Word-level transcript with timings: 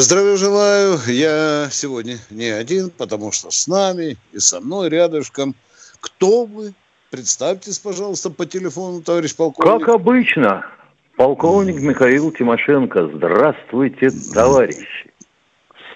Здравия 0.00 0.36
желаю. 0.36 0.96
Я 1.08 1.70
сегодня 1.72 2.18
не 2.30 2.50
один, 2.50 2.88
потому 2.90 3.32
что 3.32 3.50
с 3.50 3.66
нами 3.66 4.16
и 4.32 4.38
со 4.38 4.60
мной 4.60 4.90
рядышком. 4.90 5.56
Кто 6.00 6.44
вы? 6.44 6.72
Представьтесь, 7.10 7.80
пожалуйста, 7.80 8.30
по 8.30 8.46
телефону, 8.46 9.02
товарищ 9.02 9.34
полковник. 9.34 9.84
Как 9.84 9.88
обычно, 9.92 10.64
полковник 11.16 11.80
Михаил 11.80 12.30
Тимошенко. 12.30 13.10
Здравствуйте, 13.12 14.10
товарищи. 14.32 15.10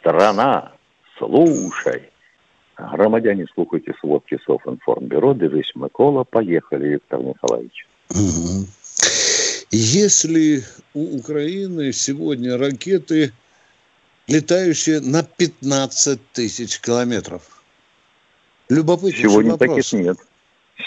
Страна, 0.01 0.73
слушай. 1.19 2.11
Громадяне, 2.77 3.47
слухайте 3.55 3.95
сводки 4.01 4.37
Софинформбюро. 4.45 5.35
Дивись, 5.35 5.77
Микола. 5.77 6.25
Поехали, 6.25 6.89
Виктор 6.89 7.21
Николаевич. 7.23 7.87
Угу. 8.11 8.67
Если 9.71 10.65
у 10.93 11.19
Украины 11.19 11.93
сегодня 11.93 12.59
ракеты 12.59 13.33
летающие 14.27 15.01
на 15.01 15.23
15 15.23 16.21
тысяч 16.33 16.81
километров. 16.81 17.43
Любопытный 18.69 19.23
Сегодня 19.23 19.53
вопрос. 19.53 19.77
таких 19.77 19.93
нет. 19.93 20.19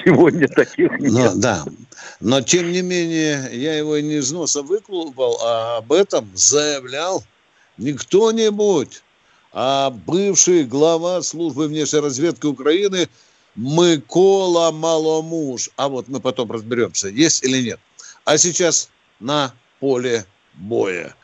Сегодня 0.03 0.47
таких 0.47 0.91
нет. 0.99 1.11
Но, 1.11 1.35
да. 1.35 1.65
Но, 2.19 2.41
тем 2.41 2.71
не 2.71 2.81
менее, 2.81 3.49
я 3.53 3.77
его 3.77 3.99
не 3.99 4.15
из 4.15 4.31
носа 4.31 4.61
выклубал, 4.61 5.39
а 5.43 5.77
об 5.77 5.91
этом 5.91 6.29
заявлял 6.33 7.23
не 7.77 7.93
кто-нибудь, 7.93 9.03
а 9.53 9.89
бывший 9.89 10.63
глава 10.63 11.21
службы 11.21 11.67
внешней 11.67 11.99
разведки 11.99 12.45
Украины 12.45 13.07
Микола 13.55 14.71
Маломуж. 14.71 15.69
А 15.77 15.87
вот 15.87 16.07
мы 16.07 16.19
потом 16.19 16.51
разберемся, 16.51 17.07
есть 17.09 17.43
или 17.43 17.61
нет. 17.61 17.79
А 18.23 18.37
сейчас 18.37 18.89
на 19.19 19.53
поле 19.79 20.25
боя. 20.55 21.15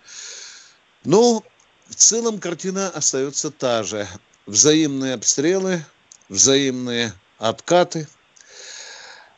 Ну, 1.03 1.43
в 1.91 1.95
целом 1.95 2.39
картина 2.39 2.87
остается 2.89 3.51
та 3.51 3.83
же. 3.83 4.07
Взаимные 4.47 5.13
обстрелы, 5.13 5.85
взаимные 6.29 7.13
откаты. 7.37 8.07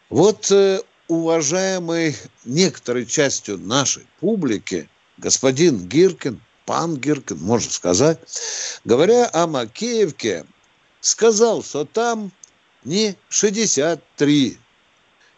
Вот 0.09 0.51
э, 0.51 0.79
уважаемый 1.07 2.15
некоторой 2.45 3.07
частью 3.07 3.57
нашей 3.57 4.05
публики 4.19 4.87
господин 5.17 5.87
Гиркин, 5.87 6.39
пан 6.65 6.97
Гиркин, 6.97 7.39
можно 7.39 7.71
сказать, 7.71 8.19
говоря 8.85 9.29
о 9.33 9.47
Макеевке, 9.47 10.45
сказал, 11.01 11.63
что 11.63 11.85
там 11.85 12.31
не 12.83 13.15
63, 13.29 14.57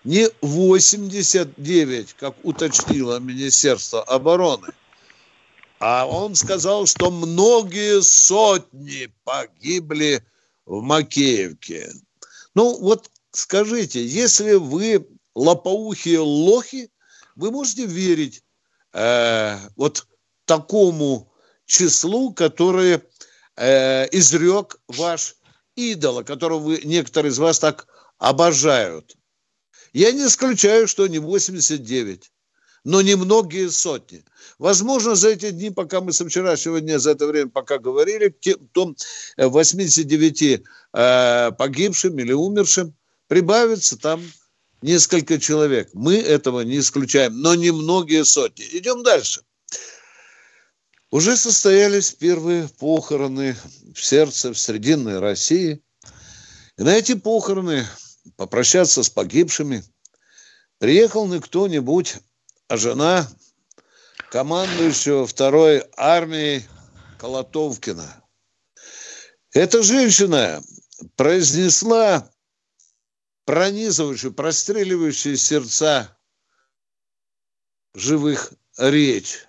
не 0.04 0.30
89, 0.42 2.14
как 2.20 2.36
уточнило 2.44 3.20
Министерство 3.20 4.04
обороны– 4.04 4.68
а 5.80 6.06
он 6.06 6.36
сказал, 6.36 6.86
что 6.86 7.12
многие 7.12 8.02
сотни 8.02 9.14
погибли 9.24 10.26
в 10.66 10.82
Макеевке. 10.82 11.92
Ну 12.54 12.80
вот 12.80 13.10
скажите, 13.32 14.06
если 14.06 14.54
вы 14.54 15.08
лопоухие 15.36 16.20
лохи, 16.20 16.90
вы 17.36 17.52
можете 17.52 17.86
верить 17.86 18.44
э, 18.94 19.58
вот 19.76 20.08
такому 20.46 21.32
числу, 21.66 22.34
которое 22.34 23.02
э, 23.58 24.08
изрек 24.12 24.80
ваш 24.88 25.36
идол, 25.76 26.24
которого 26.24 26.60
вы, 26.60 26.82
некоторые 26.84 27.32
из 27.32 27.38
вас 27.38 27.60
так 27.60 27.88
обожают. 28.18 29.16
Я 29.92 30.12
не 30.12 30.26
исключаю, 30.26 30.88
что 30.88 31.08
не 31.08 31.20
89 31.20 32.32
но 32.86 33.02
не 33.02 33.16
многие 33.16 33.70
сотни. 33.70 34.24
Возможно, 34.60 35.16
за 35.16 35.30
эти 35.30 35.50
дни, 35.50 35.72
пока 35.72 36.02
мы 36.02 36.14
со 36.14 36.26
вчерашнего 36.26 36.80
дня, 36.80 37.00
за 37.00 37.12
это 37.12 37.26
время, 37.26 37.50
пока 37.50 37.80
говорили, 37.80 38.34
том 38.72 38.96
89 39.38 40.42
э, 40.42 40.64
э, 40.94 41.52
погибшим 41.58 42.18
или 42.20 42.32
умершим, 42.32 42.96
прибавится 43.28 43.98
там 43.98 44.22
несколько 44.84 45.40
человек. 45.40 45.90
Мы 45.94 46.18
этого 46.18 46.62
не 46.62 46.78
исключаем, 46.78 47.42
но 47.42 47.56
не 47.56 47.72
многие 47.72 48.24
сотни. 48.24 48.66
Идем 48.72 49.02
дальше. 49.02 49.42
Уже 51.10 51.36
состоялись 51.36 52.12
первые 52.12 52.70
похороны 52.80 53.56
в 53.96 54.06
сердце, 54.06 54.54
в 54.54 54.60
Срединной 54.60 55.20
России. 55.20 55.82
И 56.78 56.84
на 56.84 56.96
эти 56.96 57.16
похороны 57.16 57.84
попрощаться 58.36 59.02
с 59.02 59.10
погибшими 59.10 59.84
приехал 60.78 61.26
не 61.26 61.40
кто-нибудь, 61.40 62.18
жена 62.70 63.28
командующего 64.32 65.28
второй 65.28 65.84
армией 65.96 66.66
Колотовкина. 67.20 68.24
Эта 69.52 69.84
женщина 69.84 70.62
произнесла 71.16 72.30
пронизывающую, 73.46 74.34
простреливающую 74.34 75.38
сердца 75.38 76.18
живых 77.94 78.54
речь. 78.78 79.46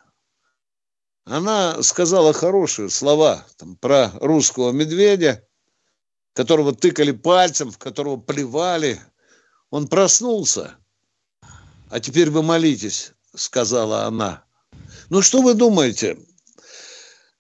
Она 1.25 1.83
сказала 1.83 2.33
хорошие 2.33 2.91
слова 2.91 3.45
там, 3.57 3.77
про 3.77 4.13
русского 4.21 4.71
медведя, 4.71 5.45
которого 6.35 6.73
тыкали 6.73 7.11
пальцем, 7.11 7.73
в 7.73 7.79
которого 7.79 8.19
плевали. 8.19 9.01
Он 9.71 9.89
проснулся– 9.89 10.77
а 11.91 12.01
теперь 12.01 12.31
вы 12.31 12.43
молитесь, 12.43 13.13
сказала 13.35 14.05
она. 14.05 14.45
Ну 15.09 15.23
что 15.23 15.43
вы 15.43 15.55
думаете? 15.55 16.19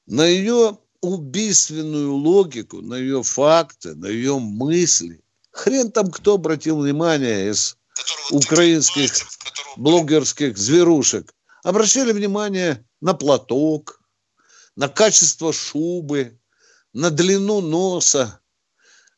На 0.06 0.24
ее 0.24 0.78
убийственную 1.00 2.14
логику, 2.14 2.80
на 2.80 2.94
ее 2.94 3.22
факты, 3.22 3.94
на 3.94 4.06
ее 4.06 4.38
мысли. 4.38 5.22
Хрен 5.50 5.90
там 5.90 6.10
кто 6.10 6.34
обратил 6.34 6.80
внимание 6.80 7.50
из 7.50 7.76
украинских 8.30 9.12
блогерских 9.76 10.56
зверушек. 10.56 11.34
Обращали 11.62 12.12
внимание 12.12 12.84
на 13.00 13.14
платок, 13.14 14.00
на 14.76 14.88
качество 14.88 15.52
шубы, 15.52 16.38
на 16.92 17.10
длину 17.10 17.60
носа. 17.60 18.40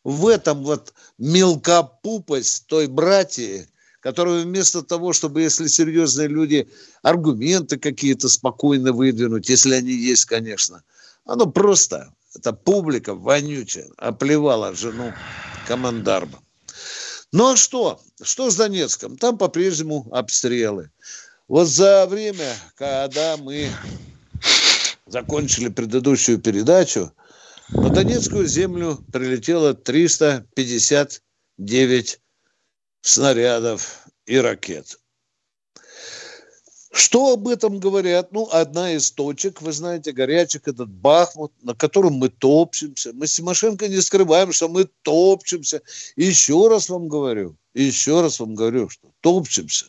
В 0.04 0.28
этом 0.28 0.64
вот 0.64 0.94
мелкопупость 1.18 2.66
той 2.66 2.86
братьи, 2.86 3.68
которые 4.00 4.44
вместо 4.44 4.82
того, 4.82 5.12
чтобы, 5.12 5.42
если 5.42 5.66
серьезные 5.66 6.28
люди, 6.28 6.68
аргументы 7.02 7.78
какие-то 7.78 8.28
спокойно 8.28 8.92
выдвинуть, 8.92 9.48
если 9.48 9.74
они 9.74 9.92
есть, 9.92 10.24
конечно, 10.24 10.82
оно 11.24 11.46
просто, 11.46 12.12
это 12.34 12.52
публика 12.52 13.14
вонючая, 13.14 13.88
оплевала 13.96 14.74
жену 14.74 15.12
командарма. 15.66 16.40
Ну 17.32 17.52
а 17.52 17.56
что? 17.56 18.00
Что 18.22 18.50
с 18.50 18.56
Донецком? 18.56 19.18
Там 19.18 19.36
по-прежнему 19.36 20.08
обстрелы. 20.12 20.90
Вот 21.46 21.68
за 21.68 22.06
время, 22.06 22.54
когда 22.74 23.36
мы 23.36 23.68
закончили 25.06 25.68
предыдущую 25.68 26.38
передачу, 26.38 27.12
на 27.70 27.90
Донецкую 27.90 28.46
землю 28.46 29.04
прилетело 29.12 29.74
359 29.74 32.20
снарядов 33.00 34.06
и 34.26 34.38
ракет. 34.38 34.98
Что 36.90 37.34
об 37.34 37.46
этом 37.46 37.78
говорят? 37.78 38.32
Ну, 38.32 38.48
одна 38.50 38.92
из 38.92 39.10
точек, 39.10 39.62
вы 39.62 39.72
знаете, 39.72 40.12
горячих, 40.12 40.66
этот 40.66 40.88
Бахмут, 40.88 41.52
на 41.62 41.74
котором 41.74 42.14
мы 42.14 42.28
топчемся. 42.28 43.12
Мы 43.12 43.26
с 43.26 43.34
Тимошенко 43.34 43.88
не 43.88 44.00
скрываем, 44.00 44.52
что 44.52 44.68
мы 44.68 44.88
топчемся. 45.02 45.82
Еще 46.16 46.68
раз 46.68 46.88
вам 46.88 47.08
говорю, 47.08 47.56
еще 47.74 48.20
раз 48.20 48.40
вам 48.40 48.54
говорю, 48.54 48.88
что 48.88 49.12
топчемся. 49.20 49.86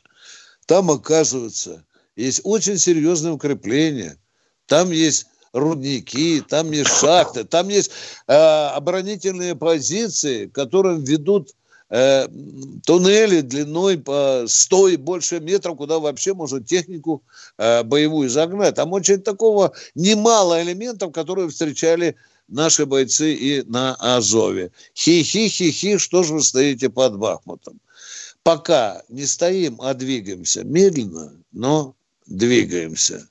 Там, 0.66 0.92
оказывается, 0.92 1.86
есть 2.16 2.42
очень 2.44 2.78
серьезное 2.78 3.32
укрепление. 3.32 4.18
Там 4.68 4.92
есть 4.92 5.26
рудники, 5.54 6.42
там 6.42 6.72
есть 6.72 6.92
шахты, 6.92 7.44
там 7.44 7.70
есть 7.70 7.92
э, 8.28 8.34
оборонительные 8.34 9.56
позиции, 9.56 10.48
которым 10.48 11.04
ведут 11.04 11.56
э, 11.90 12.28
туннели 12.86 13.42
длиной 13.42 13.98
по 13.98 14.46
100 14.48 14.88
и 14.90 14.96
больше 14.98 15.40
метров, 15.40 15.78
куда 15.78 16.00
вообще 16.00 16.34
можно 16.34 16.64
технику 16.64 17.24
э, 17.58 17.84
боевую 17.84 18.30
загнать. 18.30 18.76
Там 18.76 18.94
очень 18.94 19.22
такого 19.22 19.74
немало 19.96 20.62
элементов, 20.62 21.12
которые 21.12 21.50
встречали 21.50 22.16
наши 22.48 22.86
бойцы 22.86 23.34
и 23.34 23.64
на 23.64 23.96
Азове. 23.96 24.72
Хи-хи-хи-хи, 24.96 25.98
что 25.98 26.24
же 26.24 26.34
вы 26.36 26.42
стоите 26.42 26.90
под 26.90 27.18
Бахмутом? 27.18 27.80
Пока 28.44 29.04
не 29.10 29.26
стоим, 29.26 29.80
а 29.82 29.94
двигаемся 29.94 30.64
медленно, 30.64 31.34
но 31.52 31.96
двигаемся. 32.26 33.28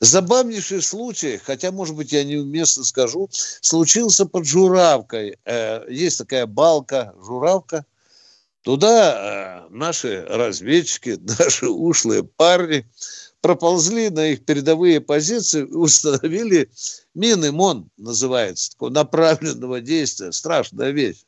Забавнейший 0.00 0.82
случай, 0.82 1.38
хотя, 1.38 1.72
может 1.72 1.96
быть, 1.96 2.12
я 2.12 2.24
неуместно 2.24 2.84
скажу, 2.84 3.28
случился 3.30 4.26
под 4.26 4.46
Журавкой. 4.46 5.38
Э, 5.44 5.84
есть 5.88 6.18
такая 6.18 6.46
балка, 6.46 7.14
Журавка. 7.22 7.86
Туда 8.62 9.66
э, 9.68 9.74
наши 9.74 10.24
разведчики, 10.28 11.18
наши 11.38 11.68
ушлые 11.68 12.24
парни 12.24 12.86
проползли 13.40 14.10
на 14.10 14.28
их 14.28 14.44
передовые 14.44 15.00
позиции, 15.00 15.62
установили 15.62 16.70
мины 17.14 17.52
МОН, 17.52 17.90
называется, 17.96 18.72
такого 18.72 18.90
направленного 18.90 19.80
действия. 19.80 20.32
Страшная 20.32 20.90
вещь. 20.90 21.24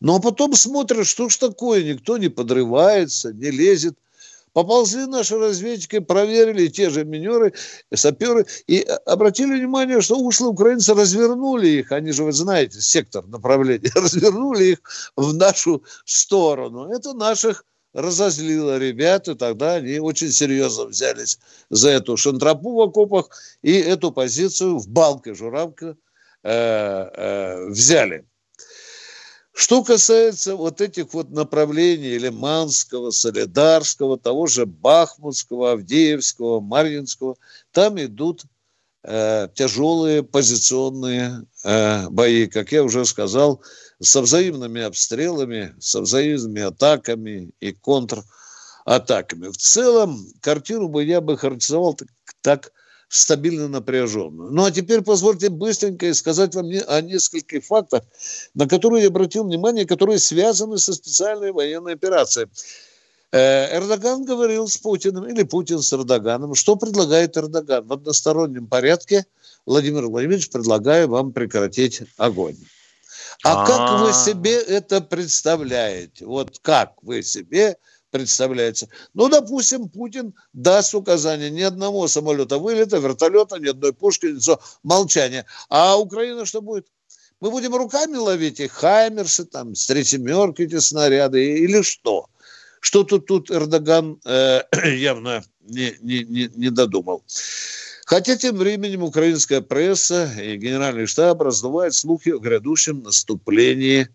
Но 0.00 0.20
потом 0.20 0.54
смотрят, 0.54 1.06
что 1.06 1.28
ж 1.28 1.36
такое, 1.36 1.82
никто 1.82 2.16
не 2.16 2.28
подрывается, 2.28 3.32
не 3.32 3.50
лезет– 3.50 3.98
Поползли 4.52 5.06
наши 5.06 5.38
разведчики, 5.38 6.00
проверили 6.00 6.68
те 6.68 6.90
же 6.90 7.04
минеры, 7.04 7.52
саперы, 7.94 8.46
и 8.66 8.80
обратили 9.06 9.58
внимание, 9.58 10.00
что 10.00 10.16
ушлые 10.16 10.50
украинцы 10.50 10.94
развернули 10.94 11.68
их, 11.68 11.92
они 11.92 12.10
же, 12.12 12.24
вы 12.24 12.32
знаете, 12.32 12.80
сектор 12.80 13.26
направления, 13.26 13.90
развернули 13.94 14.64
их 14.64 14.78
в 15.16 15.34
нашу 15.34 15.84
сторону. 16.04 16.90
Это 16.90 17.12
наших 17.12 17.64
разозлило 17.92 18.78
ребят, 18.78 19.28
и 19.28 19.34
тогда 19.34 19.74
они 19.74 19.98
очень 19.98 20.30
серьезно 20.30 20.86
взялись 20.86 21.38
за 21.70 21.90
эту 21.90 22.16
шантропу 22.16 22.74
в 22.74 22.80
окопах 22.80 23.30
и 23.62 23.72
эту 23.72 24.12
позицию 24.12 24.78
в 24.78 24.88
балке 24.88 25.34
Журавка 25.34 25.96
э, 26.42 26.50
э, 26.50 27.66
взяли. 27.68 28.26
Что 29.52 29.82
касается 29.82 30.54
вот 30.54 30.80
этих 30.80 31.12
вот 31.12 31.30
направлений 31.30 32.18
Лиманского, 32.18 33.10
Солидарского, 33.10 34.18
того 34.18 34.46
же 34.46 34.64
Бахмутского, 34.64 35.72
Авдеевского, 35.72 36.60
Марьинского, 36.60 37.36
там 37.72 38.00
идут 38.00 38.44
э, 39.02 39.48
тяжелые 39.54 40.22
позиционные 40.22 41.46
э, 41.64 42.08
бои, 42.10 42.46
как 42.46 42.70
я 42.72 42.84
уже 42.84 43.04
сказал, 43.04 43.60
со 44.00 44.22
взаимными 44.22 44.82
обстрелами, 44.82 45.74
со 45.80 46.00
взаимными 46.00 46.62
атаками 46.62 47.50
и 47.60 47.72
контратаками. 47.72 49.48
В 49.48 49.56
целом, 49.56 50.26
картину 50.40 50.88
бы 50.88 51.04
я 51.04 51.20
бы 51.20 51.36
характеризовал 51.36 51.94
так, 51.94 52.08
так 52.40 52.72
стабильно 53.10 53.66
напряженную. 53.68 54.52
Ну 54.52 54.64
а 54.64 54.70
теперь 54.70 55.02
позвольте 55.02 55.48
быстренько 55.48 56.14
сказать 56.14 56.54
вам 56.54 56.70
о 56.86 57.00
нескольких 57.00 57.64
фактах, 57.64 58.02
на 58.54 58.68
которые 58.68 59.02
я 59.02 59.08
обратил 59.08 59.44
внимание, 59.44 59.84
которые 59.84 60.20
связаны 60.20 60.78
со 60.78 60.94
специальной 60.94 61.50
военной 61.50 61.94
операцией. 61.94 62.46
Э, 63.32 63.76
Эрдоган 63.76 64.24
говорил 64.24 64.68
с 64.68 64.76
Путиным, 64.76 65.26
или 65.26 65.42
Путин 65.42 65.82
с 65.82 65.92
Эрдоганом. 65.92 66.54
Что 66.54 66.76
предлагает 66.76 67.36
Эрдоган? 67.36 67.84
В 67.84 67.92
одностороннем 67.92 68.68
порядке 68.68 69.26
Владимир 69.66 70.06
Владимирович, 70.06 70.48
предлагаю 70.48 71.08
вам 71.08 71.32
прекратить 71.32 72.02
огонь. 72.16 72.56
А, 73.42 73.64
а 73.64 73.66
как 73.66 74.00
вы 74.02 74.12
себе 74.12 74.60
это 74.60 75.00
представляете? 75.00 76.26
Вот 76.26 76.58
как 76.62 76.94
вы 77.02 77.22
себе 77.22 77.76
представляется. 78.10 78.88
Ну, 79.14 79.28
допустим, 79.28 79.88
Путин 79.88 80.34
даст 80.52 80.94
указание 80.94 81.50
ни 81.50 81.62
одного 81.62 82.08
самолета 82.08 82.58
вылета, 82.58 82.98
вертолета, 82.98 83.58
ни 83.58 83.68
одной 83.68 83.92
пушки, 83.92 84.26
лицо, 84.26 84.60
молчание. 84.82 85.46
А 85.68 85.98
Украина 85.98 86.44
что 86.44 86.60
будет? 86.60 86.86
Мы 87.40 87.50
будем 87.50 87.74
руками 87.74 88.16
ловить 88.16 88.60
их, 88.60 88.72
хаймерсы, 88.72 89.44
там, 89.44 89.74
с 89.74 89.86
семерки 89.86 90.62
эти 90.62 90.78
снаряды, 90.78 91.58
или 91.58 91.82
что? 91.82 92.26
Что 92.80 93.04
тут, 93.04 93.26
тут 93.26 93.50
Эрдоган 93.50 94.20
э, 94.24 94.62
явно 94.96 95.42
не, 95.60 95.94
не, 96.00 96.24
не, 96.24 96.50
не 96.54 96.70
додумал. 96.70 97.22
Хотя 98.04 98.36
тем 98.36 98.56
временем 98.56 99.04
украинская 99.04 99.60
пресса 99.60 100.28
и 100.36 100.56
генеральный 100.56 101.06
штаб 101.06 101.40
раздувают 101.42 101.94
слухи 101.94 102.30
о 102.30 102.38
грядущем 102.38 103.02
наступлении 103.02 104.08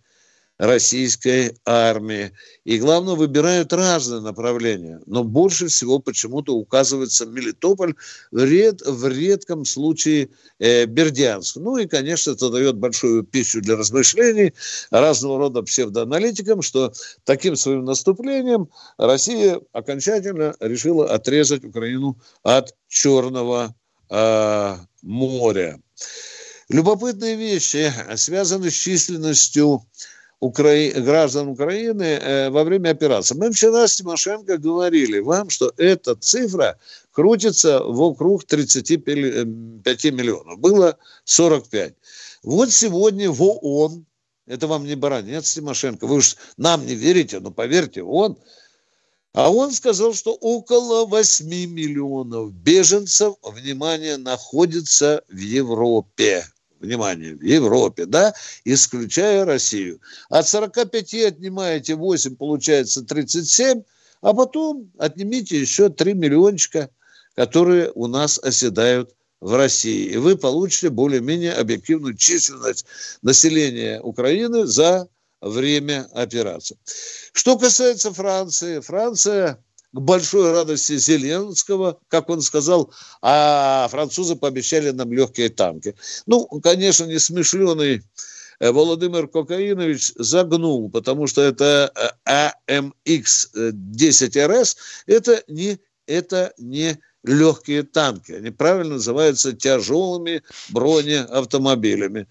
российской 0.57 1.57
армии. 1.65 2.31
И, 2.63 2.79
главное, 2.79 3.15
выбирают 3.15 3.73
разные 3.73 4.21
направления. 4.21 5.01
Но 5.05 5.23
больше 5.23 5.67
всего 5.67 5.99
почему-то 5.99 6.55
указывается 6.55 7.25
Мелитополь, 7.25 7.95
ред, 8.31 8.81
в 8.85 9.07
редком 9.07 9.65
случае 9.65 10.29
э, 10.59 10.85
Бердянск. 10.85 11.57
Ну 11.57 11.77
и, 11.77 11.87
конечно, 11.87 12.31
это 12.31 12.49
дает 12.49 12.77
большую 12.77 13.23
пищу 13.23 13.61
для 13.61 13.75
размышлений 13.75 14.53
разного 14.91 15.39
рода 15.39 15.61
псевдоаналитикам, 15.61 16.61
что 16.61 16.93
таким 17.25 17.55
своим 17.55 17.85
наступлением 17.85 18.69
Россия 18.97 19.59
окончательно 19.73 20.55
решила 20.59 21.13
отрезать 21.13 21.65
Украину 21.65 22.17
от 22.43 22.73
Черного 22.87 23.75
э, 24.09 24.75
моря. 25.01 25.79
Любопытные 26.69 27.35
вещи 27.35 27.93
связаны 28.15 28.71
с 28.71 28.73
численностью 28.73 29.83
Укра... 30.39 30.91
граждан 30.95 31.47
Украины 31.47 32.03
э, 32.03 32.49
во 32.49 32.63
время 32.63 32.89
операции. 32.89 33.35
Мы 33.35 33.51
вчера 33.51 33.87
с 33.87 33.95
Тимошенко 33.95 34.57
говорили 34.57 35.19
вам, 35.19 35.49
что 35.49 35.73
эта 35.77 36.15
цифра 36.15 36.77
крутится 37.11 37.79
вокруг 37.79 38.43
35 38.45 39.45
миллионов. 40.11 40.59
Было 40.59 40.97
45. 41.23 41.93
Вот 42.43 42.71
сегодня 42.71 43.31
в 43.31 43.41
ООН, 43.41 44.05
это 44.45 44.67
вам 44.67 44.85
не 44.85 44.95
баранец 44.95 45.53
Тимошенко, 45.53 46.05
вы 46.05 46.17
уж 46.17 46.35
нам 46.57 46.85
не 46.85 46.95
верите, 46.95 47.39
но 47.39 47.51
поверьте, 47.51 48.03
он, 48.03 48.38
а 49.33 49.49
он 49.51 49.71
сказал, 49.71 50.13
что 50.13 50.33
около 50.33 51.05
8 51.05 51.47
миллионов 51.47 52.53
беженцев, 52.53 53.35
внимание, 53.41 54.17
находится 54.17 55.23
в 55.29 55.38
Европе 55.38 56.45
внимание, 56.85 57.35
в 57.35 57.43
Европе, 57.43 58.05
да, 58.05 58.33
исключая 58.63 59.45
Россию. 59.45 59.99
От 60.29 60.47
45 60.47 61.13
отнимаете 61.25 61.95
8, 61.95 62.35
получается 62.35 63.03
37, 63.03 63.83
а 64.21 64.33
потом 64.33 64.91
отнимите 64.97 65.59
еще 65.59 65.89
3 65.89 66.13
миллиончика, 66.13 66.89
которые 67.35 67.91
у 67.95 68.07
нас 68.07 68.39
оседают 68.39 69.13
в 69.41 69.55
России. 69.55 70.09
И 70.09 70.17
вы 70.17 70.37
получите 70.37 70.89
более-менее 70.89 71.53
объективную 71.53 72.15
численность 72.15 72.86
населения 73.21 74.01
Украины 74.01 74.65
за 74.65 75.07
время 75.41 76.07
операции. 76.13 76.77
Что 77.33 77.57
касается 77.57 78.12
Франции, 78.13 78.79
Франция 78.79 79.63
к 79.95 79.99
большой 80.01 80.51
радости 80.51 80.97
Зеленского, 80.97 81.97
как 82.09 82.29
он 82.29 82.41
сказал, 82.41 82.93
а 83.21 83.87
французы 83.89 84.35
пообещали 84.35 84.91
нам 84.91 85.13
легкие 85.13 85.47
танки. 85.49 85.95
Ну, 86.25 86.45
конечно, 86.61 87.05
не 87.05 87.17
смышленый 87.17 88.03
э, 88.59 88.71
Владимир 88.71 89.29
Кокаинович 89.29 90.11
загнул, 90.17 90.91
потому 90.91 91.27
что 91.27 91.41
это 91.41 91.93
э, 92.25 92.49
АМХ-10РС, 92.67 94.75
это 95.07 95.41
не, 95.47 95.79
это 96.07 96.53
не 96.57 96.99
легкие 97.27 97.84
танки. 97.84 98.34
Они 98.34 98.50
правильно 98.51 98.96
называются 98.96 99.53
тяжелыми 99.53 100.44
бронеавтомобилями. 100.70 102.27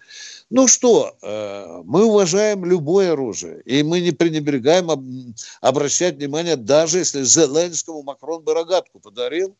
Ну 0.49 0.67
что, 0.67 1.15
э, 1.21 1.81
мы 1.83 2.05
уважаем 2.05 2.65
любое 2.65 3.13
оружие, 3.13 3.61
и 3.65 3.83
мы 3.83 3.99
не 4.01 4.11
пренебрегаем 4.11 5.35
обращать 5.61 6.15
внимание, 6.15 6.55
даже 6.55 6.99
если 6.99 7.23
Зеленскому 7.23 8.03
Макрон 8.03 8.43
бы 8.43 8.53
рогатку 8.53 8.99
подарил, 8.99 9.55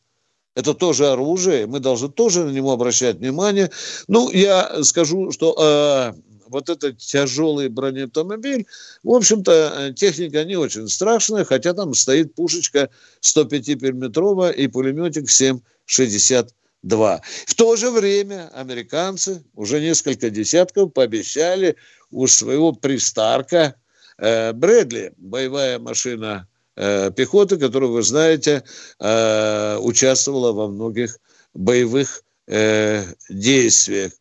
это 0.56 0.74
тоже 0.74 1.08
оружие, 1.10 1.68
мы 1.68 1.80
должны 1.80 2.10
тоже 2.10 2.46
на 2.46 2.50
него 2.52 2.72
обращать 2.72 3.18
внимание. 3.18 3.72
Ну, 4.08 4.32
я 4.32 4.84
скажу, 4.84 5.32
что 5.32 5.56
э, 5.58 6.14
вот 6.48 6.70
этот 6.70 6.98
тяжелый 6.98 7.70
бронеавтомобиль, 7.70 8.66
в 9.04 9.12
общем-то, 9.12 9.94
техника 9.96 10.44
не 10.44 10.56
очень 10.56 10.88
страшная, 10.88 11.46
хотя 11.46 11.74
там 11.74 11.94
стоит 11.94 12.36
пушечка 12.36 12.90
105-миллиметровая 13.22 14.52
и 14.52 14.68
пулеметик 14.68 15.30
7,62 15.30 16.50
два. 16.86 17.22
В 17.46 17.56
то 17.56 17.76
же 17.76 17.90
время 17.90 18.50
американцы 18.54 19.44
уже 19.56 19.82
несколько 19.82 20.30
десятков 20.30 20.94
пообещали 20.94 21.76
у 22.12 22.28
своего 22.28 22.72
пристарка 22.72 23.76
э, 24.18 24.54
Брэдли, 24.54 25.14
боевая 25.18 25.80
машина 25.80 26.48
э, 26.76 27.12
пехоты, 27.12 27.58
которую, 27.58 27.92
вы 27.92 28.04
знаете, 28.04 28.64
э, 29.00 29.78
участвовала 29.82 30.52
во 30.52 30.68
многих 30.68 31.18
боевых 31.54 32.24
э, 32.48 33.04
действиях. 33.30 34.12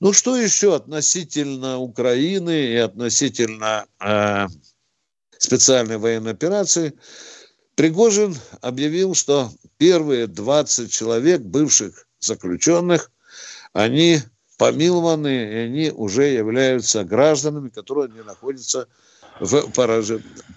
Ну, 0.00 0.12
что 0.12 0.36
еще 0.36 0.76
относительно 0.76 1.78
Украины 1.78 2.66
и 2.66 2.76
относительно 2.76 3.86
э, 4.00 4.46
специальной 5.38 5.98
военной 5.98 6.32
операции? 6.32 6.92
Пригожин 7.74 8.36
объявил, 8.60 9.14
что 9.14 9.50
первые 9.76 10.28
20 10.28 10.92
человек, 10.92 11.40
бывших 11.40 12.06
заключенных, 12.20 13.10
они 13.72 14.20
помилованы, 14.56 15.28
и 15.28 15.56
они 15.56 15.90
уже 15.90 16.24
являются 16.24 17.04
гражданами, 17.04 17.68
которые 17.68 18.08
не 18.10 18.22
находятся 18.22 18.86
в 19.40 19.68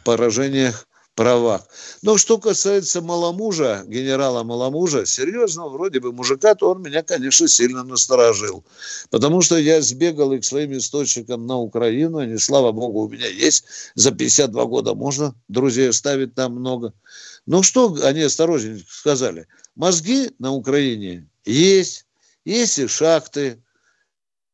поражениях 0.03 0.87
правах. 1.15 1.67
Но 2.01 2.17
что 2.17 2.37
касается 2.37 3.01
Маломужа, 3.01 3.83
генерала 3.85 4.43
Маломужа, 4.43 5.05
серьезного 5.05 5.69
вроде 5.69 5.99
бы 5.99 6.11
мужика, 6.11 6.55
то 6.55 6.71
он 6.71 6.81
меня, 6.81 7.03
конечно, 7.03 7.47
сильно 7.47 7.83
насторожил. 7.83 8.63
Потому 9.09 9.41
что 9.41 9.57
я 9.57 9.81
сбегал 9.81 10.33
и 10.33 10.39
к 10.39 10.45
своим 10.45 10.77
источникам 10.77 11.45
на 11.45 11.57
Украину, 11.57 12.19
они, 12.19 12.37
слава 12.37 12.71
богу, 12.71 13.01
у 13.01 13.09
меня 13.09 13.27
есть. 13.27 13.65
За 13.95 14.11
52 14.11 14.65
года 14.65 14.93
можно 14.93 15.35
друзей 15.47 15.89
оставить 15.89 16.35
там 16.35 16.55
много. 16.55 16.93
Ну 17.45 17.63
что 17.63 17.95
они 18.03 18.21
осторожненько 18.21 18.85
сказали? 18.89 19.47
Мозги 19.75 20.31
на 20.39 20.53
Украине 20.53 21.27
есть, 21.45 22.05
есть 22.45 22.79
и 22.79 22.87
шахты, 22.87 23.61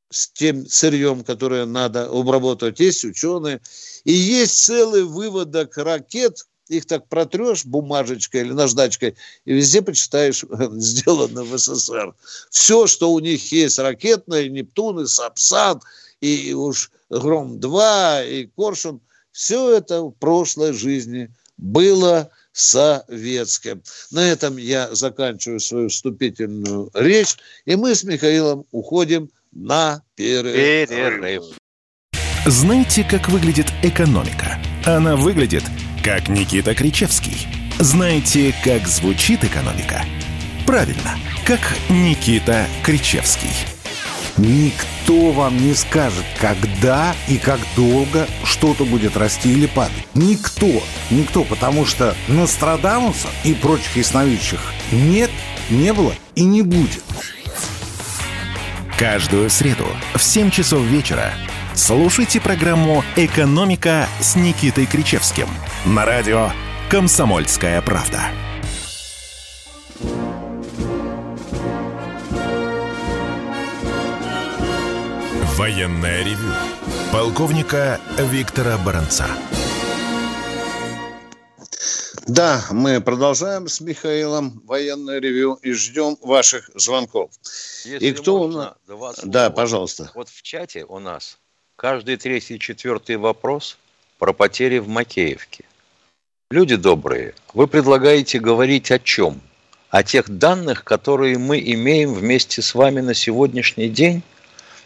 с 0.10 0.30
тем 0.30 0.66
сырьем, 0.66 1.24
которое 1.24 1.66
надо 1.66 2.08
обработать, 2.10 2.80
есть 2.80 3.04
ученые, 3.04 3.60
и 4.04 4.14
есть 4.14 4.64
целый 4.64 5.04
выводок 5.04 5.78
ракет, 5.78 6.46
их 6.70 6.86
так 6.86 7.08
протрешь 7.08 7.66
бумажечкой 7.66 8.42
или 8.42 8.52
наждачкой, 8.52 9.16
и 9.46 9.54
везде 9.54 9.82
почитаешь, 9.82 10.46
сделано 10.72 11.44
в 11.44 11.58
СССР. 11.58 12.14
Все, 12.50 12.88
что 12.88 13.12
у 13.12 13.20
них 13.20 13.52
есть, 13.52 13.80
ракетные, 13.80 14.50
Нептун, 14.50 15.02
и 15.02 15.08
Сапсан, 15.08 15.82
и 16.22 16.54
уж 16.54 16.92
Гром-2, 17.10 18.30
и 18.30 18.46
Коршун, 18.56 19.02
все 19.32 19.76
это 19.76 20.02
в 20.02 20.12
прошлой 20.12 20.74
жизни 20.74 21.30
было 21.58 22.30
советским. 22.54 23.84
На 24.12 24.28
этом 24.28 24.58
я 24.58 24.94
заканчиваю 24.96 25.60
свою 25.60 25.90
вступительную 25.90 26.90
речь, 26.94 27.38
и 27.66 27.76
мы 27.76 27.94
с 27.94 28.04
Михаилом 28.04 28.66
уходим 28.72 29.30
на 29.58 30.02
перерыв. 30.16 30.90
перерыв. 30.90 31.44
Знаете, 32.46 33.04
как 33.04 33.28
выглядит 33.28 33.74
экономика? 33.82 34.60
Она 34.86 35.16
выглядит, 35.16 35.64
как 36.04 36.30
Никита 36.30 36.76
Кричевский. 36.76 37.48
Знаете, 37.80 38.54
как 38.64 38.88
звучит 38.88 39.44
экономика? 39.44 40.06
Правильно, 40.68 41.18
как 41.46 41.60
Никита 41.90 42.68
Кричевский. 42.84 43.50
Никто 44.38 45.32
вам 45.32 45.58
не 45.58 45.74
скажет, 45.74 46.26
когда 46.40 47.16
и 47.28 47.38
как 47.38 47.60
долго 47.76 48.28
что-то 48.44 48.86
будет 48.86 49.18
расти 49.18 49.52
или 49.52 49.66
падать. 49.66 50.08
Никто. 50.14 50.84
Никто, 51.10 51.44
потому 51.44 51.86
что 51.88 52.16
Нострадамуса 52.28 53.30
и 53.44 53.56
прочих 53.56 53.98
ясновидящих 53.98 54.62
нет, 54.92 55.32
не 55.72 55.92
было 55.94 56.14
и 56.36 56.44
не 56.44 56.62
будет. 56.62 57.04
Каждую 58.98 59.52
среду 59.52 59.86
в 60.16 60.24
7 60.24 60.50
часов 60.50 60.82
вечера 60.82 61.32
слушайте 61.76 62.42
программу 62.42 63.04
«Экономика» 63.16 64.08
с 64.20 64.36
Никитой 64.36 64.88
Кричевским 64.88 65.48
на 65.86 66.04
радио 66.04 66.50
«Комсомольская 66.90 67.80
правда». 67.84 68.22
Военная 75.56 76.24
ревю. 76.24 76.52
Полковника 77.12 78.00
Виктора 78.18 78.80
Баранца. 78.80 79.28
Да, 82.28 82.62
мы 82.72 83.00
продолжаем 83.00 83.70
с 83.70 83.80
Михаилом 83.80 84.62
военное 84.66 85.20
ревю 85.20 85.54
и 85.62 85.72
ждем 85.72 86.18
ваших 86.22 86.70
звонков. 86.76 87.32
Если 87.86 88.06
и 88.06 88.12
кто 88.12 88.40
можно, 88.40 88.76
у 88.90 88.98
нас? 88.98 89.20
Да, 89.24 89.50
пожалуйста. 89.50 90.12
Вот 90.14 90.28
в 90.28 90.42
чате 90.42 90.84
у 90.84 91.00
нас 91.00 91.38
каждый 91.78 92.18
третий, 92.18 92.60
четвертый 92.60 93.16
вопрос 93.16 93.78
про 94.20 94.34
потери 94.34 94.80
в 94.80 94.90
Макеевке. 94.90 95.64
Люди 96.52 96.76
добрые, 96.76 97.34
вы 97.54 97.66
предлагаете 97.66 98.40
говорить 98.40 98.92
о 98.92 99.00
чем? 99.00 99.40
О 99.90 100.04
тех 100.04 100.30
данных, 100.30 100.84
которые 100.84 101.38
мы 101.38 101.60
имеем 101.60 102.14
вместе 102.14 102.62
с 102.62 102.76
вами 102.76 103.00
на 103.00 103.14
сегодняшний 103.14 103.88
день? 103.88 104.22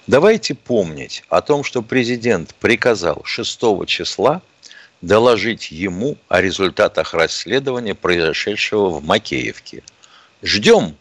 Давайте 0.06 0.54
помнить 0.54 1.24
о 1.28 1.42
том, 1.42 1.64
что 1.64 1.82
президент 1.82 2.54
приказал 2.54 3.24
6 3.24 3.60
числа 3.88 4.44
доложить 5.02 5.72
ему 5.72 6.18
о 6.30 6.42
результатах 6.42 7.14
расследования, 7.14 7.96
произошедшего 7.96 8.90
в 8.90 9.04
Макеевке. 9.04 9.84
Ждем, 10.44 10.96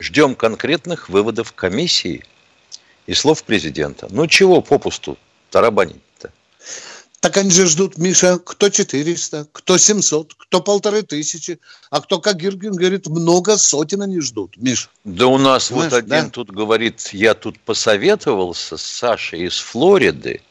ждем 0.00 0.34
конкретных 0.34 1.08
выводов 1.08 1.52
комиссии 1.52 2.24
и 3.06 3.14
слов 3.14 3.44
президента. 3.44 4.08
Ну 4.10 4.26
чего 4.26 4.60
попусту 4.60 5.16
тарабанить-то? 5.50 6.32
Так 7.20 7.36
они 7.36 7.50
же 7.50 7.66
ждут, 7.66 7.98
Миша, 7.98 8.38
кто 8.38 8.68
400, 8.68 9.48
кто 9.50 9.76
700, 9.76 10.34
кто 10.34 10.60
полторы 10.60 11.02
тысячи, 11.02 11.58
а 11.90 12.00
кто, 12.00 12.20
как 12.20 12.36
Гиргин 12.36 12.74
говорит, 12.74 13.08
много 13.08 13.56
сотен 13.56 14.02
они 14.02 14.20
ждут, 14.20 14.56
Миш. 14.56 14.88
Да 15.02 15.26
у 15.26 15.36
нас 15.36 15.68
Понимаешь, 15.68 15.92
вот 15.92 15.98
один 15.98 16.24
да? 16.26 16.30
тут 16.30 16.50
говорит, 16.50 17.10
я 17.12 17.34
тут 17.34 17.58
посоветовался 17.58 18.76
с 18.76 18.82
Сашей 18.82 19.46
из 19.46 19.58
Флориды, 19.58 20.42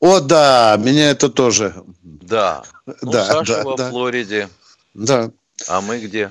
о, 0.00 0.20
да, 0.20 0.76
меня 0.78 1.10
это 1.10 1.28
тоже. 1.28 1.74
Да. 2.02 2.62
Ну, 2.86 3.12
да, 3.12 3.26
Саша 3.26 3.56
да, 3.56 3.64
во 3.64 3.76
да. 3.76 3.90
Флориде. 3.90 4.48
Да. 4.94 5.30
А 5.66 5.80
мы 5.80 5.98
где? 5.98 6.30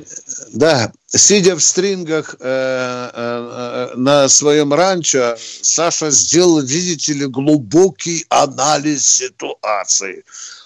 Да, 0.54 0.92
сидя 1.06 1.56
в 1.56 1.62
стрингах 1.62 2.36
э, 2.40 3.10
э, 3.14 3.90
э, 3.94 3.98
на 3.98 4.30
своем 4.30 4.74
ранчо, 4.74 5.36
Саша 5.38 6.12
сделал, 6.12 6.62
видите 6.62 7.14
ли, 7.14 7.26
глубокий 7.26 8.26
анализ 8.30 9.06
ситуации. 9.06 10.24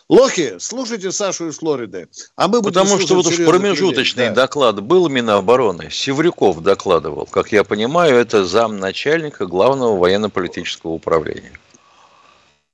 Лохи, 0.10 0.58
слушайте 0.60 1.12
Сашу 1.12 1.48
из 1.48 1.58
Флориды. 1.58 2.08
А 2.36 2.50
мы 2.50 2.62
будем 2.62 2.74
Потому 2.74 3.00
что 3.00 3.16
вот 3.16 3.28
уж 3.28 3.38
промежуточный 3.38 4.26
людей. 4.26 4.36
доклад 4.36 4.84
был 4.84 5.08
Минобороны. 5.08 5.90
Севрюков 5.90 6.62
докладывал. 6.62 7.26
Как 7.26 7.54
я 7.54 7.64
понимаю, 7.64 8.18
это 8.18 8.46
замначальника 8.46 9.46
главного 9.46 9.98
военно-политического 9.98 10.92
управления. 10.92 11.54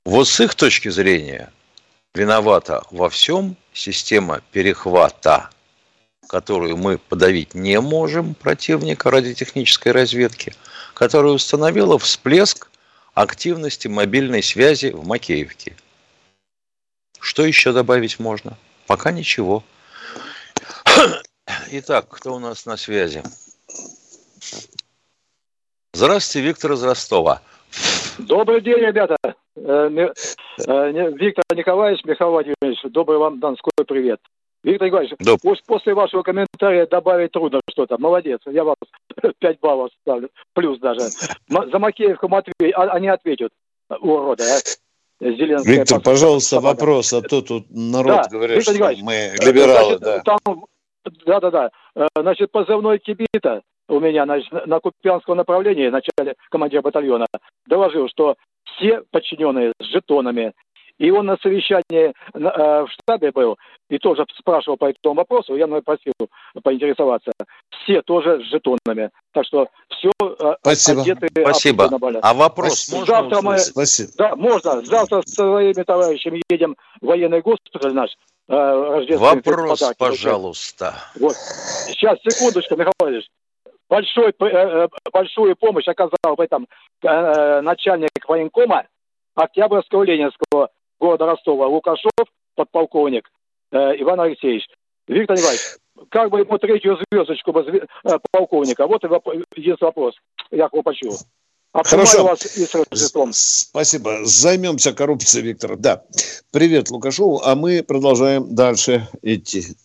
Вот 0.08 0.26
с 0.26 0.40
их 0.40 0.54
точки 0.54 0.88
зрения 0.88 1.52
виновата 2.14 2.82
во 2.90 3.10
всем 3.10 3.56
система 3.74 4.40
перехвата, 4.52 5.50
которую 6.30 6.78
мы 6.78 6.96
подавить 6.96 7.52
не 7.52 7.78
можем 7.78 8.34
противника 8.34 9.10
ради 9.10 9.34
технической 9.34 9.92
разведки, 9.92 10.54
которая 10.94 11.32
установила 11.32 11.98
всплеск 11.98 12.70
активности 13.12 13.86
мобильной 13.86 14.42
связи 14.42 14.86
в 14.86 15.06
Макеевке. 15.06 15.76
Что 17.20 17.44
еще 17.44 17.74
добавить 17.74 18.18
можно? 18.18 18.56
Пока 18.86 19.12
ничего. 19.12 19.62
Итак, 21.70 22.08
кто 22.08 22.34
у 22.34 22.38
нас 22.38 22.64
на 22.64 22.78
связи? 22.78 23.22
Здравствуйте, 25.92 26.48
Виктор 26.48 26.72
из 26.72 26.82
Ростова. 26.82 27.42
Добрый 28.16 28.62
день, 28.62 28.78
ребята. 28.78 29.17
Э, 29.68 29.88
Виктор 31.12 31.44
Николаевич, 31.54 32.02
Михаил 32.04 32.30
Владимирович, 32.30 32.80
добрый 32.84 33.18
вам 33.18 33.38
Донской 33.38 33.70
привет. 33.86 34.18
Виктор 34.62 34.88
Николаевич, 34.88 35.14
Доп. 35.20 35.40
после 35.66 35.94
вашего 35.94 36.22
комментария 36.22 36.86
добавить 36.86 37.32
трудно 37.32 37.60
что-то. 37.70 37.98
Молодец, 37.98 38.40
я 38.46 38.64
вас 38.64 38.76
5 39.38 39.60
баллов 39.60 39.90
ставлю, 40.00 40.30
плюс 40.54 40.78
даже. 40.80 41.00
За 41.00 41.78
Макеевку 41.78 42.28
Матвей, 42.28 42.70
они 42.72 43.08
ответят, 43.08 43.50
урода, 44.00 44.44
а? 44.44 44.58
Зеленская 45.20 45.74
Виктор, 45.74 46.00
пожалуйста, 46.00 46.60
вопрос, 46.60 47.12
а 47.12 47.20
то 47.22 47.42
тут 47.42 47.66
народ 47.70 48.22
да, 48.22 48.28
говорит, 48.30 48.58
Виктор 48.58 48.74
что 48.74 49.04
мы 49.04 49.32
либералы, 49.40 49.98
значит, 49.98 50.24
да. 50.24 50.42
да-да-да. 51.26 51.70
Значит, 52.16 52.52
позывной 52.52 52.98
Кибита 52.98 53.62
у 53.88 54.00
меня 54.00 54.24
значит, 54.24 54.50
на 54.66 54.80
Купянском 54.80 55.36
направлении, 55.36 55.88
в 55.88 55.92
начале 55.92 56.36
командир 56.50 56.82
батальона, 56.82 57.26
доложил, 57.66 58.08
что 58.08 58.36
все 58.76 59.02
подчиненные 59.10 59.72
с 59.80 59.84
жетонами. 59.86 60.52
И 60.98 61.10
он 61.12 61.26
на 61.26 61.36
совещании 61.36 62.12
э, 62.12 62.12
в 62.34 62.88
штабе 62.90 63.30
был 63.30 63.56
и 63.88 63.98
тоже 63.98 64.26
спрашивал 64.36 64.76
по 64.76 64.90
этому 64.90 65.14
вопросу. 65.14 65.54
Я 65.54 65.66
меня 65.66 65.80
просил 65.80 66.12
поинтересоваться. 66.62 67.30
Все 67.82 68.02
тоже 68.02 68.42
с 68.42 68.48
жетонами. 68.48 69.10
Так 69.32 69.46
что 69.46 69.68
все 69.90 70.10
э, 70.20 70.54
Спасибо. 70.60 71.02
одеты 71.02 71.28
Спасибо. 71.40 71.88
А 72.20 72.34
вопрос 72.34 72.80
Спасибо. 72.80 72.98
можно 72.98 73.14
Завтра 73.14 73.42
мы, 73.42 73.58
Спасибо. 73.58 74.10
Да, 74.18 74.36
можно. 74.36 74.82
Завтра 74.84 75.22
с 75.24 75.34
своими 75.34 75.82
товарищами 75.84 76.42
едем 76.50 76.76
в 77.00 77.06
военный 77.06 77.42
госпиталь 77.42 77.94
наш. 77.94 78.10
Э, 78.48 79.16
Вопрос, 79.16 79.78
подарки. 79.78 79.98
пожалуйста. 79.98 80.94
Вот. 81.20 81.34
Сейчас, 81.34 82.18
секундочку, 82.26 82.74
Михаил 82.74 82.92
Владимирович. 82.98 83.28
Большой, 83.88 84.34
большую 85.12 85.56
помощь 85.56 85.88
оказал 85.88 86.36
в 86.36 86.40
этом 86.40 86.68
начальник 87.02 88.10
военкома 88.26 88.86
Октябрьского 89.34 90.02
Ленинского 90.04 90.70
города 90.98 91.26
Ростова 91.26 91.66
Лукашов, 91.66 92.10
подполковник 92.54 93.30
Иван 93.72 94.20
Алексеевич. 94.20 94.68
Виктор 95.06 95.36
Николаевич, 95.36 95.62
как 96.10 96.30
бы 96.30 96.40
ему 96.40 96.58
третью 96.58 96.98
звездочку 97.10 97.52
полковника? 98.30 98.86
Вот 98.86 99.02
есть 99.56 99.80
вопрос. 99.80 100.14
Я 100.50 100.68
его 100.72 100.82
почуял. 100.82 101.16
Хорошо. 101.72 102.24
Вас 102.24 102.44
и 102.56 102.64
с 102.64 103.68
Спасибо. 103.68 104.24
Займемся 104.24 104.92
коррупцией, 104.92 105.44
Виктор. 105.44 105.76
Да. 105.76 106.02
Привет, 106.50 106.90
Лукашову. 106.90 107.40
А 107.44 107.54
мы 107.54 107.82
продолжаем 107.82 108.54
дальше 108.54 109.06
идти. 109.22 109.76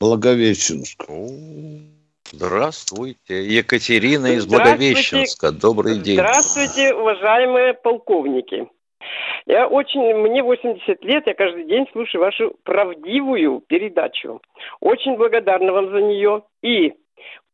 Благовещенск. 0.00 1.04
Здравствуйте. 2.36 3.44
Екатерина 3.44 4.26
из 4.26 4.46
Благовещенска. 4.46 5.52
Добрый 5.52 5.98
день. 5.98 6.16
Здравствуйте, 6.16 6.92
уважаемые 6.92 7.74
полковники. 7.74 8.68
Я 9.46 9.68
очень, 9.68 10.14
мне 10.14 10.42
80 10.42 11.04
лет, 11.04 11.26
я 11.26 11.34
каждый 11.34 11.64
день 11.64 11.86
слушаю 11.92 12.22
вашу 12.22 12.56
правдивую 12.64 13.60
передачу. 13.60 14.40
Очень 14.80 15.16
благодарна 15.16 15.72
вам 15.72 15.90
за 15.90 16.00
нее. 16.00 16.42
И 16.62 16.94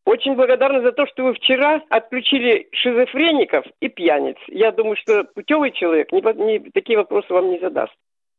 очень 0.06 0.34
благодарна 0.34 0.80
за 0.80 0.92
то, 0.92 1.06
что 1.06 1.24
вы 1.24 1.34
вчера 1.34 1.82
отключили 1.90 2.68
шизофреников 2.72 3.66
и 3.80 3.88
пьяниц. 3.88 4.36
Я 4.48 4.72
думаю, 4.72 4.96
что 4.96 5.24
путевый 5.24 5.72
человек 5.72 6.10
не, 6.10 6.22
не, 6.42 6.58
такие 6.70 6.96
вопросы 6.96 7.32
вам 7.34 7.50
не 7.50 7.58
задаст 7.58 7.92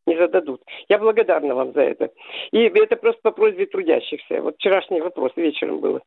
не 0.07 0.17
зададут. 0.17 0.61
Я 0.89 0.97
благодарна 0.97 1.55
вам 1.55 1.73
за 1.73 1.81
это. 1.81 2.09
И 2.51 2.59
это 2.59 2.95
просто 2.95 3.21
по 3.21 3.31
просьбе 3.31 3.65
трудящихся. 3.65 4.41
Вот 4.41 4.55
вчерашний 4.55 5.01
вопрос 5.01 5.31
вечером 5.35 5.79
было. 5.79 6.01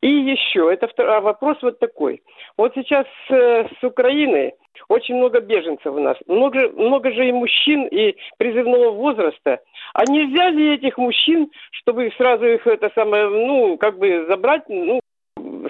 И 0.00 0.08
еще, 0.08 0.72
это 0.72 0.88
второй, 0.88 1.16
а 1.16 1.20
вопрос 1.20 1.58
вот 1.62 1.78
такой. 1.78 2.22
Вот 2.56 2.72
сейчас 2.74 3.06
э, 3.30 3.66
с 3.80 3.84
Украины 3.84 4.52
очень 4.88 5.16
много 5.16 5.40
беженцев 5.40 5.94
у 5.94 6.00
нас. 6.00 6.16
Много, 6.26 6.68
много 6.70 7.12
же 7.12 7.28
и 7.28 7.32
мужчин, 7.32 7.86
и 7.86 8.16
призывного 8.38 8.90
возраста. 8.90 9.60
А 9.94 10.04
нельзя 10.04 10.50
ли 10.50 10.74
этих 10.74 10.98
мужчин, 10.98 11.50
чтобы 11.70 12.12
сразу 12.16 12.44
их 12.44 12.66
это 12.66 12.90
самое, 12.94 13.28
ну, 13.28 13.78
как 13.78 13.98
бы 13.98 14.26
забрать, 14.28 14.64
ну, 14.68 15.00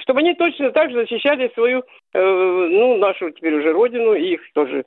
чтобы 0.00 0.20
они 0.20 0.34
точно 0.34 0.70
так 0.70 0.90
же 0.90 1.00
защищали 1.00 1.50
свою, 1.54 1.84
э, 2.14 2.20
ну, 2.20 2.96
нашу 2.96 3.30
теперь 3.30 3.54
уже 3.54 3.72
родину, 3.72 4.14
и 4.14 4.34
их 4.34 4.40
тоже 4.52 4.84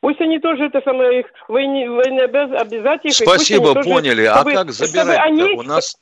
Пусть 0.00 0.20
они 0.20 0.38
тоже 0.38 0.66
это 0.66 0.80
самое 0.84 1.20
их 1.20 1.26
войне, 1.48 1.88
войне 1.88 2.22
обязательно. 2.22 3.12
Спасибо, 3.12 3.74
поняли. 3.82 4.26
Тоже, 4.26 4.34
чтобы, 4.34 4.52
а 4.52 4.54
как 4.54 4.72
забирать 4.72 5.20
они, 5.20 5.42
у 5.42 5.62
нас? 5.62 5.96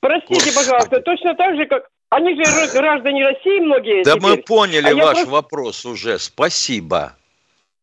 Простите, 0.00 0.52
пожалуйста, 0.54 1.00
точно 1.00 1.34
так 1.34 1.56
же, 1.56 1.66
как 1.66 1.88
они 2.10 2.34
же 2.34 2.42
граждане 2.72 3.24
России 3.24 3.60
многие. 3.60 4.04
Да 4.04 4.14
теперь. 4.14 4.30
мы 4.30 4.36
поняли 4.38 4.90
а 4.90 4.94
ваш 4.94 5.14
просто... 5.14 5.30
вопрос 5.30 5.86
уже. 5.86 6.18
Спасибо. 6.18 7.16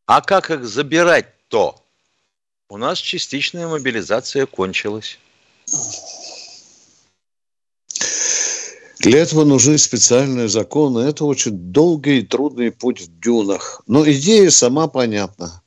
А 0.06 0.22
как 0.22 0.50
их 0.52 0.64
забирать-то? 0.64 1.76
У 2.70 2.78
нас 2.78 3.00
частичная 3.00 3.68
мобилизация 3.68 4.46
кончилась. 4.46 5.20
Для 9.04 9.20
этого 9.20 9.44
нужны 9.44 9.78
специальные 9.78 10.48
законы. 10.48 11.00
Это 11.00 11.26
очень 11.26 11.52
долгий 11.52 12.20
и 12.20 12.26
трудный 12.26 12.72
путь 12.72 13.02
в 13.02 13.20
дюнах. 13.20 13.82
Но 13.86 14.10
идея 14.10 14.50
сама 14.50 14.88
понятна. 14.88 15.62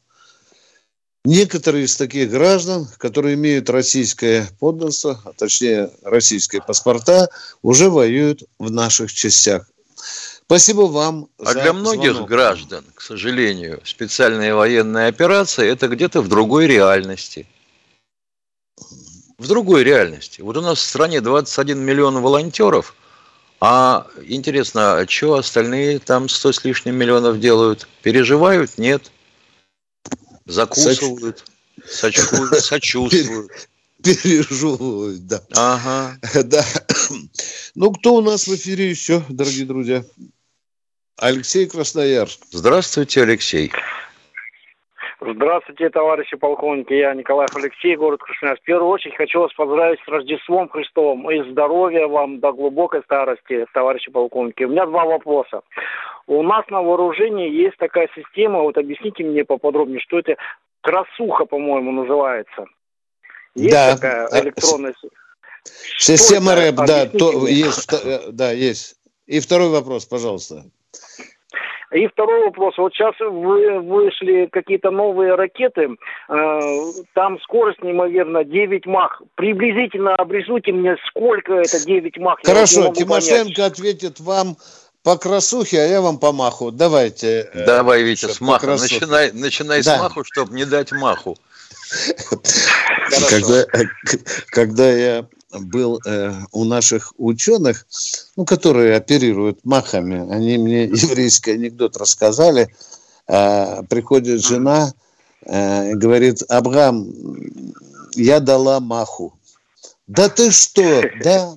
Некоторые 1.23 1.85
из 1.85 1.97
таких 1.99 2.31
граждан, 2.31 2.89
которые 2.97 3.35
имеют 3.35 3.69
российское 3.69 4.49
подданство, 4.59 5.21
а 5.27 5.35
точнее 5.35 5.91
российские 6.03 6.63
паспорта, 6.63 7.29
уже 7.61 7.91
воюют 7.91 8.45
в 8.59 8.71
наших 8.71 9.13
частях. 9.13 9.69
Спасибо 10.47 10.83
вам. 10.83 11.29
А 11.39 11.53
для 11.53 11.75
многих 11.75 12.13
звонок. 12.13 12.31
граждан, 12.31 12.85
к 12.95 13.03
сожалению, 13.03 13.83
специальная 13.85 14.55
военная 14.55 15.09
операция 15.09 15.67
это 15.67 15.89
где-то 15.89 16.23
в 16.23 16.29
другой 16.29 16.69
реальности. 16.69 17.47
В 19.37 19.47
другой 19.47 19.85
реальности. 19.85 20.41
Вот 20.41 20.57
у 20.57 20.63
нас 20.63 20.79
в 20.79 20.83
стране 20.83 21.21
21 21.21 21.79
миллион 21.79 22.23
волонтеров, 22.23 22.95
а 23.61 24.07
интересно, 24.25 24.99
а 24.99 25.09
что 25.09 25.35
остальные 25.35 25.99
там 25.99 26.29
100 26.29 26.53
с 26.53 26.65
лишним 26.65 26.97
миллионов 26.97 27.41
делают? 27.41 27.89
Переживают? 28.03 28.79
Нет. 28.79 29.11
Закусывают, 30.45 31.45
сочувствуют, 31.87 32.61
сочувствуют. 32.65 33.51
Пережевывают, 34.03 35.27
да. 35.27 35.43
Ага. 35.53 36.19
Да. 36.45 36.65
Ну, 37.75 37.93
кто 37.93 38.15
у 38.17 38.21
нас 38.21 38.47
в 38.47 38.55
эфире 38.55 38.91
еще, 38.91 39.25
дорогие 39.29 39.67
друзья? 39.67 40.05
Алексей 41.17 41.67
Красноярск. 41.67 42.41
Здравствуйте, 42.53 43.23
Алексей. 43.23 43.73
Здравствуйте, 45.29 45.91
товарищи 45.91 46.37
полковники. 46.37 46.93
Я 46.93 47.13
Николаев 47.13 47.51
Алексей, 47.57 47.97
город 47.97 48.21
Красноярск. 48.21 48.63
В 48.63 48.65
первую 48.65 48.91
очередь 48.91 49.17
хочу 49.17 49.41
вас 49.41 49.53
поздравить 49.55 49.99
с 50.05 50.09
Рождеством 50.09 50.69
Христовым 50.69 51.29
и 51.29 51.51
здоровья 51.51 52.07
вам 52.07 52.39
до 52.39 52.53
глубокой 52.53 53.03
старости, 53.03 53.67
товарищи 53.75 54.11
полковники. 54.13 54.63
У 54.63 54.69
меня 54.69 54.87
два 54.87 55.05
вопроса. 55.05 55.63
У 56.29 56.43
нас 56.45 56.65
на 56.71 56.81
вооружении 56.81 57.51
есть 57.51 57.77
такая 57.79 58.09
система, 58.15 58.61
вот 58.61 58.79
объясните 58.79 59.25
мне 59.25 59.45
поподробнее, 59.45 59.99
что 59.99 60.21
это 60.21 60.37
красуха, 60.81 61.45
по-моему, 61.45 61.91
называется. 61.91 62.67
Есть 63.57 63.75
да. 63.75 63.95
такая 63.95 64.27
а, 64.27 64.41
электронная 64.41 64.95
система 65.99 66.55
РЭП, 66.55 66.77
да, 66.87 67.07
то, 67.07 67.49
есть, 67.49 67.93
э, 67.93 68.31
да, 68.31 68.53
есть. 68.53 68.97
И 69.27 69.41
второй 69.41 69.71
вопрос, 69.71 70.07
пожалуйста. 70.07 70.67
И 71.93 72.07
второй 72.09 72.47
вопрос. 72.47 72.77
Вот 72.79 72.93
сейчас 72.95 73.15
вы, 73.21 73.81
вышли 73.81 74.49
какие-то 74.51 74.91
новые 74.91 75.35
ракеты. 75.35 75.89
Э, 76.29 76.61
там 77.15 77.41
скорость 77.43 77.83
неимоверно 77.83 78.45
9 78.45 78.87
мах. 78.87 79.23
Приблизительно 79.37 80.15
обрисуйте 80.17 80.73
мне, 80.73 80.97
сколько 81.09 81.55
это 81.55 81.85
9 81.85 82.19
мах. 82.19 82.41
Хорошо, 82.45 82.93
Тимошенко 82.93 83.55
понять. 83.55 83.59
ответит 83.59 84.21
вам 84.21 84.57
по 85.05 85.17
красухе, 85.17 85.79
а 85.79 85.87
я 85.87 86.01
вам 86.01 86.19
по 86.19 86.33
маху. 86.33 86.73
Давайте. 86.73 87.49
Э, 87.55 87.65
Давай, 87.65 88.03
Витя, 88.03 88.27
с 88.27 88.41
маха. 88.41 88.67
Начинай, 88.67 89.31
начинай 89.33 89.83
да. 89.85 89.97
с 89.97 90.01
маху, 90.01 90.25
чтобы 90.25 90.55
не 90.55 90.65
дать 90.65 90.91
маху. 90.91 91.37
Когда, 93.31 93.65
когда 94.51 94.91
я 94.91 95.27
был 95.61 96.01
э, 96.05 96.33
у 96.53 96.65
наших 96.65 97.13
ученых, 97.19 97.87
ну, 98.37 98.45
которые 98.45 98.97
оперируют 98.97 99.65
махами, 99.65 100.31
они 100.33 100.59
мне 100.59 100.85
еврейский 100.85 101.53
анекдот 101.53 101.97
рассказали. 101.97 102.69
Э, 103.29 103.83
приходит 103.89 104.45
жена 104.45 104.93
э, 105.47 105.95
говорит, 105.95 106.43
Абрам, 106.49 107.07
я 108.15 108.41
дала 108.41 108.81
маху. 108.81 109.35
Да 110.07 110.29
ты 110.29 110.51
что? 110.51 111.03
Да, 111.23 111.57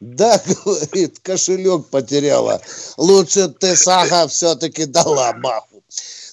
да, 0.00 0.42
говорит, 0.64 1.18
кошелек 1.20 1.86
потеряла. 1.86 2.60
Лучше 2.96 3.48
ты, 3.48 3.76
Сага, 3.76 4.28
все-таки 4.28 4.86
дала 4.86 5.32
маху. 5.34 5.82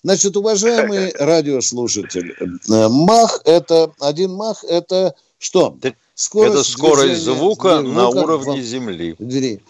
Значит, 0.04 0.38
уважаемый 0.38 1.12
радиослушатель, 1.20 2.36
э, 2.40 2.88
мах 2.88 3.42
это, 3.46 3.92
один 4.00 4.34
мах 4.34 4.64
это 4.64 5.16
что? 5.40 5.78
Скорость 6.18 6.54
это 6.56 6.64
скорость 6.64 7.22
звука, 7.22 7.78
звука 7.78 7.82
на 7.82 8.10
уровне 8.10 8.60
в, 8.60 8.66
Земли. 8.66 9.16
Двери. 9.20 9.62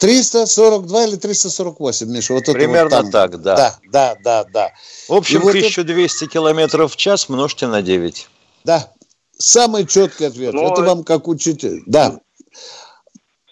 342 0.00 1.04
или 1.06 1.16
348, 1.16 2.10
Миша? 2.10 2.34
Вот 2.34 2.44
Примерно 2.44 3.00
вот 3.00 3.10
так, 3.10 3.40
да. 3.40 3.56
Да, 3.56 3.78
да, 3.90 4.16
да, 4.22 4.44
да. 4.52 4.72
В 5.08 5.14
общем, 5.14 5.40
И 5.40 5.48
1200 5.48 6.14
вот 6.14 6.22
это... 6.22 6.30
километров 6.30 6.92
в 6.92 6.96
час 6.96 7.30
множьте 7.30 7.68
на 7.68 7.80
9. 7.80 8.28
Да, 8.64 8.92
самый 9.38 9.86
четкий 9.86 10.26
ответ. 10.26 10.52
Но... 10.52 10.64
Ну, 10.64 10.72
это 10.74 10.82
вам 10.82 11.04
как 11.04 11.26
учитель. 11.26 11.82
Да. 11.86 12.20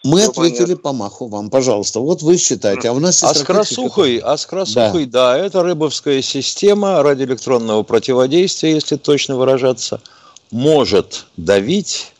Мы 0.04 0.20
Все 0.20 0.28
ответили 0.28 0.74
понятно. 0.74 0.82
по 0.82 0.92
маху 0.92 1.28
вам, 1.28 1.48
пожалуйста. 1.48 2.00
Вот 2.00 2.20
вы 2.20 2.36
считаете. 2.36 2.90
А 2.90 2.92
у 2.92 2.98
нас 2.98 3.22
есть 3.22 3.34
а 3.34 3.38
с 3.38 3.42
красухой, 3.44 4.18
а 4.18 4.36
с 4.36 4.44
красухой, 4.44 5.06
да. 5.06 5.32
да, 5.32 5.38
это 5.38 5.62
рыбовская 5.62 6.20
система 6.20 7.02
радиоэлектронного 7.02 7.82
противодействия, 7.82 8.74
если 8.74 8.96
точно 8.96 9.38
выражаться, 9.38 10.02
может 10.50 11.24
давить 11.38 12.11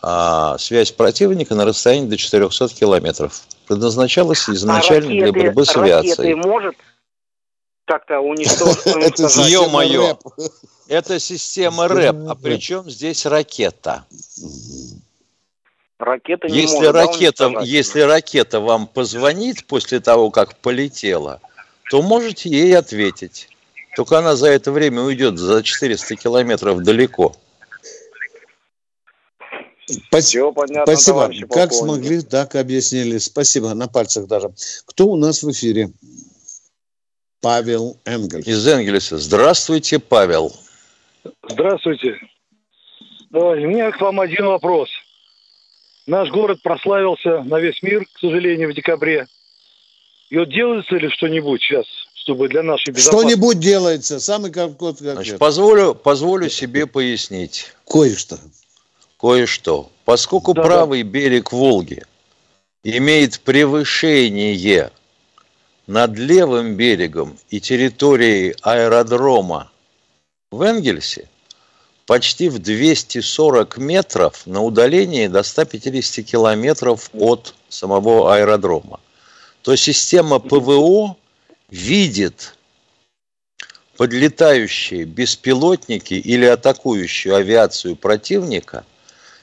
а, 0.00 0.56
связь 0.58 0.92
противника 0.92 1.54
на 1.54 1.64
расстоянии 1.64 2.08
до 2.08 2.16
400 2.16 2.68
километров. 2.68 3.42
Предназначалась 3.66 4.48
изначально 4.48 5.08
а 5.08 5.10
ракеты, 5.10 5.32
для 5.32 5.42
борьбы 5.44 5.64
с 5.64 5.76
авиацией. 5.76 6.34
может 6.34 6.76
как-то 7.84 8.20
уничтожить? 8.20 8.86
Это 8.86 9.22
Ё-моё! 9.48 10.18
Это 10.88 11.18
система 11.18 11.88
РЭП. 11.88 12.16
А 12.28 12.34
при 12.34 12.58
чем 12.58 12.88
здесь 12.88 13.26
ракета? 13.26 14.04
Ракета 15.98 16.48
не 16.48 16.60
если 16.60 16.76
может, 16.76 16.94
ракета, 16.94 17.50
да, 17.50 17.60
если 17.62 18.00
ракета 18.00 18.60
вам 18.60 18.86
позвонит 18.86 19.66
после 19.66 19.98
того, 19.98 20.30
как 20.30 20.56
полетела, 20.58 21.40
то 21.90 22.02
можете 22.02 22.48
ей 22.48 22.76
ответить. 22.76 23.48
Только 23.96 24.18
она 24.18 24.36
за 24.36 24.48
это 24.48 24.70
время 24.70 25.02
уйдет 25.02 25.38
за 25.38 25.62
400 25.62 26.14
километров 26.14 26.82
далеко. 26.82 27.34
Спасибо, 29.88 30.52
понятно, 30.52 30.96
Спасибо. 30.96 31.30
Как 31.48 31.72
смогли, 31.72 32.20
так 32.20 32.54
объяснили. 32.54 33.18
Спасибо, 33.18 33.72
на 33.74 33.88
пальцах 33.88 34.26
даже. 34.26 34.50
Кто 34.86 35.08
у 35.08 35.16
нас 35.16 35.42
в 35.42 35.50
эфире? 35.50 35.90
Павел 37.40 37.98
Энгельс. 38.04 38.46
Из 38.46 38.66
Энгельса. 38.66 39.16
Здравствуйте, 39.16 39.98
Павел. 39.98 40.52
Здравствуйте. 41.48 42.16
У 43.30 43.54
меня 43.54 43.90
к 43.92 44.00
вам 44.00 44.20
один 44.20 44.46
вопрос. 44.46 44.88
Наш 46.06 46.30
город 46.30 46.62
прославился 46.62 47.42
на 47.42 47.60
весь 47.60 47.82
мир, 47.82 48.04
к 48.12 48.18
сожалению, 48.18 48.70
в 48.70 48.74
декабре. 48.74 49.26
И 50.30 50.38
вот 50.38 50.50
делается 50.50 50.96
ли 50.96 51.08
что-нибудь 51.10 51.62
сейчас, 51.62 51.86
чтобы 52.14 52.48
для 52.48 52.62
нашей 52.62 52.90
безопасности... 52.90 53.28
Что-нибудь 53.28 53.60
делается. 53.60 54.20
Самый 54.20 54.50
короткий 54.50 54.86
ответ. 54.86 55.14
Значит, 55.14 55.38
позволю, 55.38 55.94
позволю 55.94 56.48
себе 56.50 56.86
пояснить. 56.86 57.72
Кое-что. 57.86 58.38
Кое-что. 59.18 59.90
Поскольку 60.04 60.54
да, 60.54 60.62
правый 60.62 61.02
да. 61.02 61.08
берег 61.08 61.52
Волги 61.52 62.04
имеет 62.84 63.40
превышение 63.40 64.90
над 65.86 66.16
левым 66.16 66.76
берегом 66.76 67.36
и 67.50 67.60
территорией 67.60 68.54
аэродрома 68.62 69.70
в 70.50 70.62
Энгельсе, 70.62 71.28
почти 72.06 72.48
в 72.48 72.58
240 72.58 73.76
метров 73.78 74.46
на 74.46 74.62
удалении 74.62 75.26
до 75.26 75.42
150 75.42 76.24
километров 76.24 77.10
от 77.12 77.54
самого 77.68 78.34
аэродрома, 78.34 79.00
то 79.62 79.74
система 79.76 80.38
ПВО 80.38 81.16
видит 81.70 82.54
подлетающие 83.96 85.04
беспилотники 85.04 86.14
или 86.14 86.46
атакующую 86.46 87.34
авиацию 87.34 87.96
противника 87.96 88.84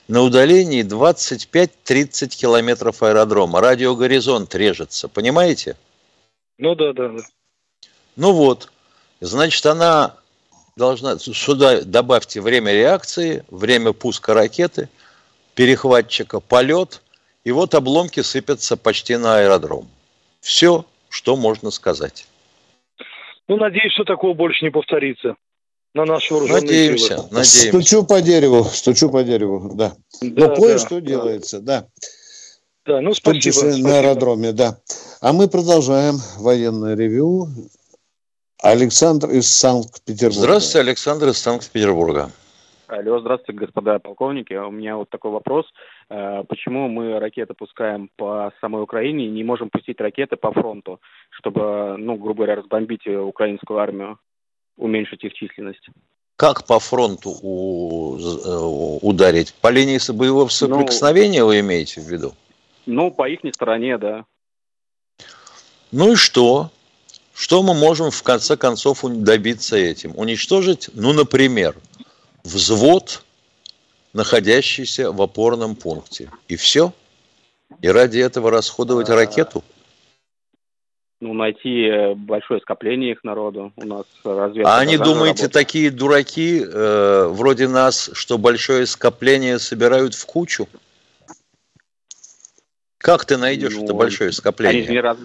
на 0.07 0.21
удалении 0.21 0.83
25-30 0.83 2.29
километров 2.29 3.01
аэродрома. 3.01 3.61
Радиогоризонт 3.61 4.53
режется, 4.55 5.07
понимаете? 5.07 5.75
Ну 6.57 6.75
да, 6.75 6.93
да, 6.93 7.09
да. 7.09 7.23
Ну 8.15 8.31
вот, 8.31 8.71
значит, 9.19 9.65
она 9.65 10.15
должна, 10.77 11.17
сюда 11.17 11.81
добавьте 11.81 12.39
время 12.41 12.71
реакции, 12.71 13.43
время 13.49 13.93
пуска 13.93 14.33
ракеты, 14.33 14.89
перехватчика, 15.53 16.39
полет, 16.39 17.01
и 17.43 17.51
вот 17.51 17.75
обломки 17.75 18.21
сыпятся 18.21 18.77
почти 18.77 19.17
на 19.17 19.39
аэродром. 19.39 19.87
Все, 20.39 20.85
что 21.09 21.35
можно 21.35 21.71
сказать. 21.71 22.27
Ну, 23.47 23.57
надеюсь, 23.57 23.93
что 23.93 24.03
такого 24.03 24.33
больше 24.33 24.63
не 24.63 24.71
повторится 24.71 25.35
на 25.95 26.05
наши 26.05 26.33
вооруженные 26.33 26.61
надеемся, 26.61 27.07
силы. 27.07 27.23
Надеемся, 27.31 27.69
Стучу 27.69 28.05
по 28.05 28.21
дереву, 28.21 28.63
стучу 28.65 29.09
по 29.09 29.23
дереву, 29.23 29.71
да. 29.73 29.93
да 30.21 30.47
Но 30.49 30.55
кое-что 30.55 30.95
да, 30.95 31.01
делается, 31.01 31.61
да. 31.61 31.87
Да, 32.85 33.01
ну 33.01 33.13
спасибо. 33.13 33.19
В 33.19 33.23
том 33.23 33.39
числе 33.39 33.83
на 33.83 33.99
аэродроме, 33.99 34.51
да. 34.51 34.77
А 35.21 35.31
мы 35.33 35.47
продолжаем 35.47 36.15
военное 36.37 36.95
ревю. 36.95 37.47
Александр 38.61 39.29
из 39.29 39.49
Санкт-Петербурга. 39.49 40.39
Здравствуйте, 40.39 40.87
Александр 40.87 41.27
из 41.29 41.37
Санкт-Петербурга. 41.37 42.29
Алло, 42.87 43.19
здравствуйте, 43.19 43.59
господа 43.59 43.99
полковники. 43.99 44.53
У 44.53 44.71
меня 44.71 44.97
вот 44.97 45.09
такой 45.09 45.31
вопрос. 45.31 45.65
Э, 46.09 46.43
почему 46.47 46.87
мы 46.87 47.19
ракеты 47.19 47.53
пускаем 47.53 48.09
по 48.17 48.51
самой 48.61 48.83
Украине 48.83 49.25
и 49.25 49.31
не 49.31 49.43
можем 49.43 49.69
пустить 49.69 49.99
ракеты 49.99 50.35
по 50.35 50.51
фронту, 50.51 50.99
чтобы, 51.31 51.95
ну, 51.97 52.15
грубо 52.15 52.43
говоря, 52.43 52.55
разбомбить 52.57 53.07
украинскую 53.07 53.79
армию, 53.79 54.19
уменьшить 54.77 55.23
их 55.23 55.33
численность? 55.33 55.87
Как 56.35 56.65
по 56.65 56.79
фронту 56.79 57.31
э, 57.31 59.05
ударить? 59.05 59.53
По 59.53 59.69
линии 59.69 59.99
боевого 60.11 60.49
соприкосновения 60.49 61.41
ну, 61.41 61.47
вы 61.47 61.59
имеете 61.61 62.01
в 62.01 62.05
виду? 62.05 62.33
Ну, 62.85 63.09
по 63.09 63.27
их 63.29 63.39
стороне, 63.53 63.97
да. 63.97 64.25
Ну 65.91 66.13
и 66.13 66.15
что? 66.15 66.71
Что 67.33 67.63
мы 67.63 67.73
можем 67.73 68.11
в 68.11 68.23
конце 68.23 68.57
концов 68.57 69.03
добиться 69.03 69.77
этим? 69.77 70.13
Уничтожить, 70.17 70.89
ну, 70.93 71.13
например, 71.13 71.75
взвод, 72.43 73.23
находящийся 74.13 75.11
в 75.11 75.21
опорном 75.21 75.75
пункте. 75.75 76.29
И 76.47 76.55
все? 76.55 76.93
И 77.81 77.87
ради 77.87 78.19
этого 78.19 78.51
расходовать 78.51 79.09
а, 79.09 79.15
ракету? 79.15 79.63
Ну, 81.21 81.33
найти 81.33 81.85
э, 81.85 82.13
большое 82.13 82.59
скопление 82.59 83.13
их 83.13 83.23
народу. 83.23 83.71
У 83.77 83.87
нас 83.87 84.05
разведка... 84.23 84.69
А 84.69 84.79
они, 84.79 84.97
думаете, 84.97 85.43
работает. 85.43 85.51
такие 85.53 85.89
дураки, 85.89 86.61
э, 86.61 87.27
вроде 87.29 87.67
нас, 87.69 88.09
что 88.13 88.37
большое 88.37 88.85
скопление 88.85 89.57
собирают 89.59 90.13
в 90.13 90.25
кучу? 90.25 90.67
Как 92.97 93.23
ты 93.23 93.37
найдешь 93.37 93.75
ну, 93.75 93.83
это 93.83 93.93
большое 93.93 94.31
скопление? 94.31 94.79
Они 94.79 94.87
же 94.87 94.91
не 94.91 94.99
раз... 94.99 95.17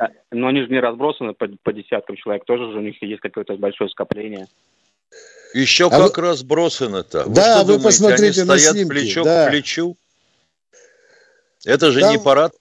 А, 0.00 0.08
ну, 0.32 0.48
они 0.48 0.62
же 0.62 0.68
не 0.68 0.80
разбросаны 0.80 1.32
по, 1.32 1.48
по 1.62 1.72
десяткам 1.72 2.16
человек. 2.16 2.44
Тоже 2.44 2.70
же 2.72 2.78
у 2.78 2.82
них 2.82 3.00
есть 3.00 3.20
какое-то 3.20 3.56
большое 3.56 3.88
скопление. 3.88 4.48
Еще 5.54 5.86
а 5.86 5.90
как 5.90 6.16
вы... 6.16 6.24
разбросаны-то. 6.24 7.26
Да, 7.28 7.64
вы, 7.64 7.78
вы 7.78 7.84
посмотрите 7.84 8.42
они 8.42 8.50
стоят 8.50 8.74
снимки, 8.74 8.90
плечо 8.90 9.24
да. 9.24 9.46
к 9.46 9.50
плечу? 9.50 9.96
Это 11.64 11.90
же 11.90 12.00
там... 12.00 12.12
не 12.12 12.18
парад. 12.18 12.52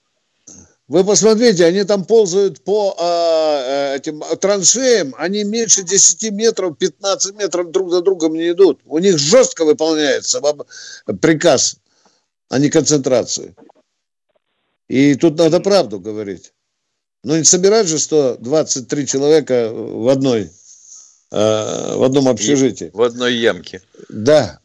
Вы 0.88 1.04
посмотрите, 1.04 1.66
они 1.66 1.84
там 1.84 2.06
ползают 2.06 2.64
по 2.64 2.96
э, 2.98 3.98
этим 3.98 4.24
траншеям, 4.40 5.14
они 5.18 5.44
меньше 5.44 5.84
10 5.84 6.32
метров, 6.32 6.78
15 6.78 7.36
метров 7.36 7.72
друг 7.72 7.92
за 7.92 8.02
другом 8.02 8.36
не 8.36 8.52
идут. 8.52 8.80
У 8.86 8.98
них 9.00 9.18
жестко 9.18 9.66
выполняется 9.66 10.42
приказ, 11.20 11.78
а 12.48 12.60
не 12.60 12.70
концентрации. 12.70 13.54
И 14.88 15.16
тут 15.16 15.38
надо 15.38 15.60
правду 15.60 16.00
говорить. 16.00 16.54
Ну, 17.24 17.36
не 17.36 17.44
собирать 17.44 17.88
же 17.88 18.00
123 18.00 19.08
человека 19.08 19.70
в 19.74 20.08
одной, 20.08 20.50
э, 21.32 21.96
в 21.96 22.04
одном 22.04 22.30
общежитии. 22.30 22.92
В 22.94 23.02
одной 23.02 23.36
ямке. 23.36 23.82
Да. 24.08 24.62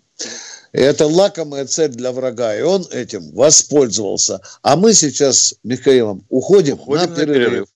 Это 0.72 1.06
лакомая 1.06 1.66
цель 1.66 1.90
для 1.90 2.12
врага, 2.12 2.56
и 2.56 2.62
он 2.62 2.86
этим 2.90 3.30
воспользовался. 3.32 4.40
А 4.62 4.76
мы 4.76 4.94
сейчас 4.94 5.38
с 5.38 5.54
Михаилом 5.62 6.24
уходим, 6.30 6.74
уходим 6.74 7.10
на, 7.10 7.16
перерыв. 7.16 7.26
на 7.26 7.34
перерыв. 7.34 7.66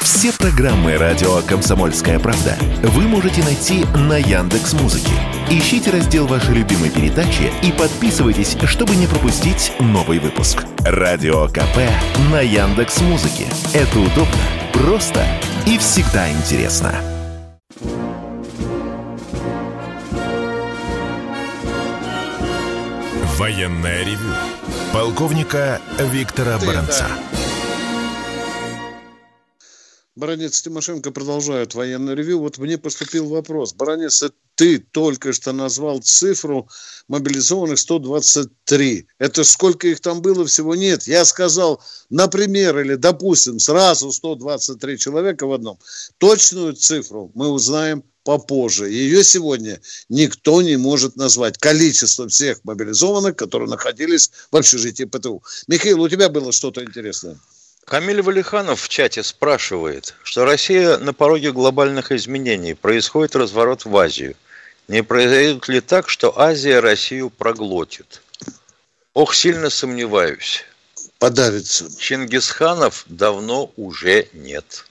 Все 0.00 0.32
программы 0.32 0.98
радио 0.98 1.40
Комсомольская 1.42 2.18
правда 2.18 2.56
вы 2.82 3.02
можете 3.02 3.42
найти 3.42 3.84
на 3.94 4.18
Яндекс 4.18 4.74
Музыке. 4.74 5.12
Ищите 5.50 5.90
раздел 5.90 6.26
вашей 6.26 6.54
любимой 6.54 6.90
передачи 6.90 7.50
и 7.62 7.72
подписывайтесь, 7.72 8.56
чтобы 8.64 8.96
не 8.96 9.06
пропустить 9.06 9.72
новый 9.78 10.18
выпуск. 10.18 10.64
Радио 10.80 11.48
КП 11.48 11.78
на 12.30 12.40
Яндекс 12.40 13.00
Музыке. 13.00 13.46
Это 13.72 13.98
удобно, 13.98 14.42
просто 14.72 15.26
и 15.66 15.78
всегда 15.78 16.30
интересно. 16.30 17.19
Военная 23.40 24.04
ревю. 24.04 24.34
Полковника 24.92 25.80
Виктора 25.98 26.58
Баранца. 26.58 27.08
Баранец 30.14 30.60
Тимошенко 30.60 31.10
продолжает 31.10 31.74
военный 31.74 32.14
ревю. 32.14 32.40
Вот 32.40 32.58
мне 32.58 32.76
поступил 32.76 33.30
вопрос. 33.30 33.72
Баранец, 33.72 34.22
ты 34.56 34.78
только 34.78 35.32
что 35.32 35.52
назвал 35.52 36.00
цифру 36.00 36.68
мобилизованных 37.08 37.78
123. 37.78 39.06
Это 39.18 39.42
сколько 39.44 39.88
их 39.88 40.00
там 40.00 40.20
было 40.20 40.44
всего? 40.44 40.74
Нет. 40.74 41.06
Я 41.06 41.24
сказал, 41.24 41.82
например, 42.10 42.78
или 42.80 42.96
допустим, 42.96 43.58
сразу 43.58 44.12
123 44.12 44.98
человека 44.98 45.46
в 45.46 45.54
одном. 45.54 45.78
Точную 46.18 46.74
цифру 46.74 47.32
мы 47.34 47.48
узнаем 47.48 48.04
попозже. 48.24 48.88
Ее 48.88 49.24
сегодня 49.24 49.80
никто 50.08 50.62
не 50.62 50.76
может 50.76 51.16
назвать. 51.16 51.58
Количество 51.58 52.28
всех 52.28 52.60
мобилизованных, 52.64 53.36
которые 53.36 53.68
находились 53.68 54.30
в 54.50 54.56
общежитии 54.56 55.04
ПТУ. 55.04 55.42
Михаил, 55.68 56.02
у 56.02 56.08
тебя 56.08 56.28
было 56.28 56.52
что-то 56.52 56.82
интересное? 56.82 57.38
Камиль 57.84 58.22
Валиханов 58.22 58.82
в 58.82 58.88
чате 58.88 59.22
спрашивает, 59.22 60.14
что 60.22 60.44
Россия 60.44 60.98
на 60.98 61.12
пороге 61.12 61.50
глобальных 61.50 62.12
изменений, 62.12 62.74
происходит 62.74 63.34
разворот 63.34 63.84
в 63.84 63.96
Азию. 63.96 64.36
Не 64.86 65.02
произойдет 65.02 65.68
ли 65.68 65.80
так, 65.80 66.08
что 66.08 66.38
Азия 66.38 66.80
Россию 66.80 67.30
проглотит? 67.30 68.22
Ох, 69.14 69.34
сильно 69.34 69.70
сомневаюсь. 69.70 70.64
Подавится. 71.18 71.90
Чингисханов 71.98 73.04
давно 73.06 73.72
уже 73.76 74.28
нет. 74.32 74.84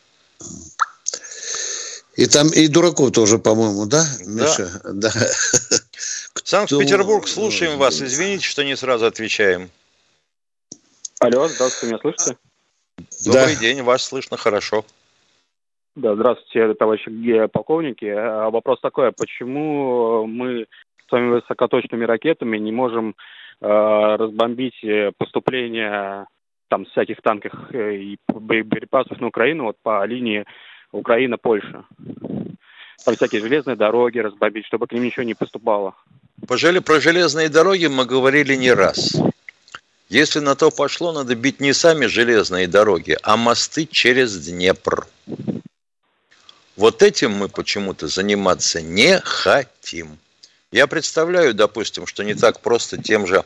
И 2.19 2.25
там 2.25 2.47
и 2.53 2.67
дураков 2.67 3.13
тоже, 3.13 3.39
по-моему, 3.39 3.85
да, 3.85 4.03
Миша? 4.27 4.67
Да. 4.83 5.07
да. 5.07 5.09
Санкт-Петербург, 6.43 7.25
слушаем 7.25 7.77
вас. 7.77 8.01
Извините, 8.01 8.43
что 8.43 8.65
не 8.65 8.75
сразу 8.75 9.05
отвечаем. 9.05 9.69
Алло, 11.21 11.47
здравствуйте, 11.47 11.87
меня 11.87 11.99
слышите? 12.01 12.37
Добрый 13.23 13.55
да. 13.55 13.61
день, 13.61 13.83
вас 13.83 14.03
слышно 14.03 14.35
хорошо. 14.35 14.83
Да, 15.95 16.15
здравствуйте, 16.15 16.73
товарищи 16.73 17.47
полковники. 17.53 18.07
А, 18.07 18.49
вопрос 18.49 18.81
такой, 18.81 19.07
а 19.07 19.13
почему 19.13 20.27
мы 20.27 20.65
своими 21.07 21.35
высокоточными 21.35 22.03
ракетами 22.03 22.57
не 22.57 22.73
можем 22.73 23.15
э, 23.61 23.65
разбомбить 23.65 24.83
э, 24.83 25.13
поступление 25.17 26.25
там 26.67 26.83
всяких 26.83 27.21
танков 27.21 27.53
э, 27.71 27.95
и 27.95 28.17
боеприпасов 28.27 29.21
на 29.21 29.27
Украину 29.27 29.63
вот 29.63 29.77
по 29.81 30.05
линии 30.05 30.45
Украина-Польша. 30.91 31.85
Там 33.05 33.15
всякие 33.15 33.41
железные 33.41 33.75
дороги 33.75 34.19
разбомбить, 34.19 34.65
чтобы 34.65 34.87
к 34.87 34.91
ним 34.91 35.03
ничего 35.03 35.23
не 35.23 35.33
поступало. 35.33 35.95
Пожали 36.47 36.79
про 36.79 36.99
железные 36.99 37.49
дороги 37.49 37.87
мы 37.87 38.05
говорили 38.05 38.55
не 38.55 38.71
раз. 38.71 39.15
Если 40.09 40.39
на 40.39 40.55
то 40.55 40.71
пошло, 40.71 41.11
надо 41.11 41.35
бить 41.35 41.59
не 41.59 41.73
сами 41.73 42.07
железные 42.07 42.67
дороги, 42.67 43.17
а 43.21 43.37
мосты 43.37 43.85
через 43.85 44.45
Днепр. 44.45 45.07
Вот 46.75 47.03
этим 47.03 47.33
мы 47.33 47.49
почему-то 47.49 48.07
заниматься 48.07 48.81
не 48.81 49.19
хотим. 49.19 50.17
Я 50.71 50.87
представляю, 50.87 51.53
допустим, 51.53 52.07
что 52.07 52.23
не 52.23 52.33
так 52.33 52.61
просто 52.61 53.01
тем 53.01 53.27
же 53.27 53.43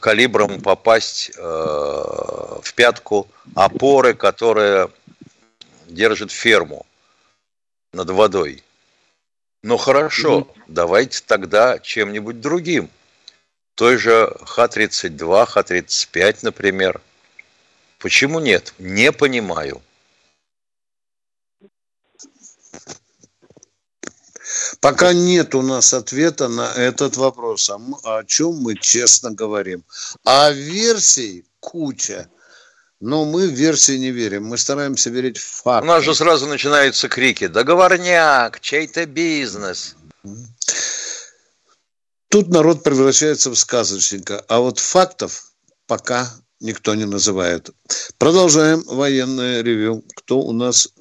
калибром 0.00 0.60
попасть 0.60 1.32
э, 1.36 1.40
в 1.42 2.74
пятку 2.74 3.28
опоры, 3.54 4.14
которая 4.14 4.88
держит 5.90 6.30
ферму 6.30 6.86
над 7.92 8.10
водой. 8.10 8.62
Ну 9.62 9.76
хорошо, 9.76 10.40
mm-hmm. 10.40 10.62
давайте 10.68 11.22
тогда 11.26 11.78
чем-нибудь 11.78 12.40
другим. 12.40 12.88
Той 13.74 13.98
же 13.98 14.34
Х-32, 14.42 15.46
Х-35, 15.46 16.38
например. 16.42 17.00
Почему 17.98 18.40
нет? 18.40 18.74
Не 18.78 19.12
понимаю. 19.12 19.82
Пока 24.80 25.12
нет 25.12 25.54
у 25.54 25.62
нас 25.62 25.92
ответа 25.92 26.48
на 26.48 26.72
этот 26.72 27.16
вопрос, 27.16 27.70
о 27.70 28.24
чем 28.24 28.56
мы 28.56 28.76
честно 28.76 29.30
говорим. 29.30 29.84
А 30.24 30.50
версий 30.50 31.44
куча. 31.60 32.28
Но 33.00 33.24
мы 33.24 33.48
в 33.48 33.52
версии 33.52 33.96
не 33.96 34.10
верим. 34.10 34.44
Мы 34.44 34.58
стараемся 34.58 35.10
верить 35.10 35.38
в 35.38 35.62
факты. 35.62 35.86
У 35.86 35.90
нас 35.90 36.04
же 36.04 36.14
сразу 36.14 36.46
начинаются 36.46 37.08
крики. 37.08 37.46
Договорняк, 37.46 38.60
чей-то 38.60 39.06
бизнес. 39.06 39.96
Тут 42.28 42.48
народ 42.48 42.84
превращается 42.84 43.50
в 43.50 43.56
сказочника. 43.56 44.44
А 44.48 44.60
вот 44.60 44.78
фактов 44.78 45.50
пока 45.86 46.26
никто 46.60 46.94
не 46.94 47.06
называет. 47.06 47.70
Продолжаем 48.18 48.82
военное 48.86 49.62
ревю. 49.62 50.04
Кто 50.16 50.38
у 50.38 50.52
нас 50.52 50.92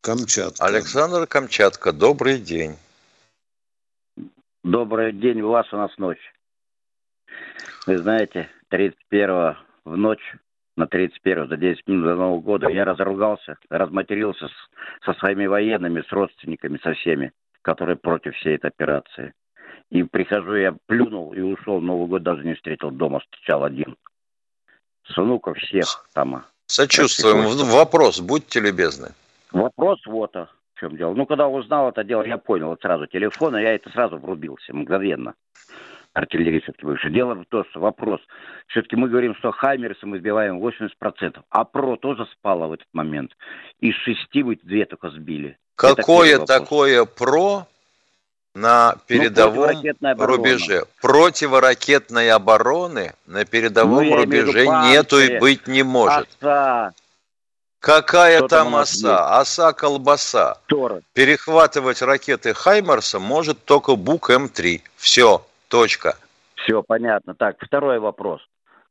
Камчатка. 0.00 0.64
Александр 0.64 1.26
Камчатка, 1.26 1.92
добрый 1.92 2.38
день. 2.38 2.76
Добрый 4.62 5.12
день, 5.12 5.40
у 5.40 5.50
вас 5.50 5.66
у 5.72 5.76
нас 5.76 5.90
ночь. 5.98 6.32
Вы 7.86 7.98
знаете, 7.98 8.48
31 8.68 9.56
в 9.84 9.96
ночь, 9.96 10.36
на 10.76 10.86
31 10.86 11.48
за 11.48 11.56
10 11.56 11.86
минут 11.86 12.04
до 12.04 12.14
Нового 12.14 12.40
года 12.40 12.68
я 12.68 12.84
разругался, 12.84 13.56
разматерился 13.70 14.48
с, 14.48 15.04
со 15.04 15.14
своими 15.14 15.46
военными, 15.46 16.02
с 16.02 16.12
родственниками, 16.12 16.78
со 16.82 16.94
всеми, 16.94 17.32
которые 17.62 17.96
против 17.96 18.36
всей 18.36 18.56
этой 18.56 18.68
операции. 18.68 19.32
И 19.90 20.02
прихожу, 20.02 20.54
я 20.54 20.74
плюнул 20.86 21.32
и 21.32 21.40
ушел. 21.40 21.80
Новый 21.80 22.08
год 22.08 22.22
даже 22.22 22.44
не 22.44 22.54
встретил 22.54 22.90
дома, 22.90 23.20
встречал 23.20 23.64
один. 23.64 23.96
С 25.04 25.16
внуков 25.16 25.56
всех 25.58 26.08
там. 26.12 26.44
Сочувствуем. 26.66 27.44
Вопрос, 27.70 28.20
будьте 28.20 28.60
любезны. 28.60 29.10
Вопрос 29.52 30.04
вот 30.06 30.34
в 30.34 30.80
чем 30.80 30.96
дело. 30.96 31.14
Ну, 31.14 31.24
когда 31.24 31.48
узнал 31.48 31.88
это 31.88 32.04
дело, 32.04 32.24
я 32.24 32.36
понял 32.36 32.68
вот 32.68 32.80
сразу 32.82 33.06
телефон, 33.06 33.56
и 33.56 33.62
я 33.62 33.74
это 33.74 33.88
сразу 33.90 34.18
врубился, 34.18 34.74
мгновенно. 34.74 35.34
Артиллерия 36.16 36.60
все-таки 36.62 36.86
выше. 36.86 37.10
Дело 37.10 37.34
в 37.34 37.44
том, 37.44 37.64
что 37.70 37.80
вопрос. 37.80 38.20
Все-таки 38.68 38.96
мы 38.96 39.08
говорим, 39.08 39.34
что 39.34 39.52
Хаймерсы 39.52 40.06
мы 40.06 40.18
сбиваем 40.18 40.58
80%, 40.58 41.42
а 41.50 41.64
ПРО 41.64 41.96
тоже 41.96 42.26
спало 42.32 42.68
в 42.68 42.72
этот 42.72 42.86
момент. 42.94 43.32
Из 43.80 43.94
шести 43.96 44.42
вы 44.42 44.56
две 44.56 44.86
только 44.86 45.10
сбили. 45.10 45.58
Какое 45.74 46.38
такое 46.38 47.04
ПРО 47.04 47.66
на 48.54 48.94
ну, 48.94 49.00
передовом 49.06 49.76
ну, 49.82 50.26
рубеже? 50.26 50.84
Противоракетной 51.02 52.30
обороны 52.30 53.12
на 53.26 53.44
передовом 53.44 54.08
ну, 54.08 54.16
рубеже 54.16 54.66
нету 54.66 55.18
и 55.18 55.38
быть 55.38 55.66
не 55.66 55.82
может. 55.82 56.28
Отца, 56.40 56.94
Какая 57.80 58.38
Что 58.38 58.48
там 58.48 58.74
оса? 58.74 59.38
Оса 59.38 59.74
колбаса. 59.74 60.56
Тора. 60.66 61.02
Перехватывать 61.12 62.00
ракеты 62.00 62.54
Хаймарса 62.54 63.18
может 63.18 63.62
только 63.66 63.96
Бук 63.96 64.30
М3. 64.30 64.80
Все, 64.96 65.44
точка. 65.68 66.16
Все 66.54 66.82
понятно. 66.82 67.34
Так, 67.34 67.56
второй 67.60 67.98
вопрос. 67.98 68.40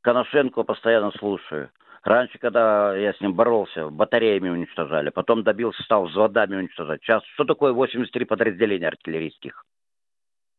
Коношенко 0.02 0.64
постоянно 0.64 1.12
слушаю. 1.18 1.70
Раньше, 2.04 2.38
когда 2.38 2.96
я 2.96 3.14
с 3.14 3.22
ним 3.22 3.34
боролся, 3.34 3.90
батареями 3.90 4.50
уничтожали. 4.50 5.10
Потом 5.10 5.44
добился, 5.44 5.82
стал 5.82 6.06
взводами 6.06 6.56
уничтожать. 6.56 7.02
Сейчас 7.02 7.24
что 7.34 7.46
такое 7.46 7.74
83 7.74 8.26
подразделения 8.26 8.88
артиллерийских? 8.88 9.66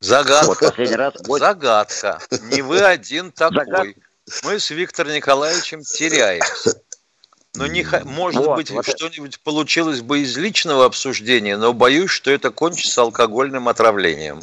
Загадка. 0.01 0.47
Вот 0.49 0.79
раз... 0.91 1.15
Загадка. 1.25 2.19
Не 2.53 2.63
вы 2.63 2.81
один 2.81 3.31
такой. 3.31 3.65
Загад... 3.65 3.87
Мы 4.45 4.59
с 4.59 4.71
Виктором 4.71 5.13
Николаевичем 5.13 5.83
теряемся. 5.83 6.83
Но 7.55 7.67
не, 7.67 7.87
может 8.05 8.45
вот, 8.45 8.57
быть, 8.57 8.71
вот 8.71 8.87
что-нибудь 8.87 9.41
получилось 9.41 10.03
бы 10.03 10.19
из 10.21 10.37
личного 10.37 10.85
обсуждения, 10.85 11.57
но 11.57 11.73
боюсь, 11.73 12.11
что 12.11 12.31
это 12.31 12.51
кончится 12.51 13.03
алкогольным 13.03 13.69
отравлением. 13.69 14.41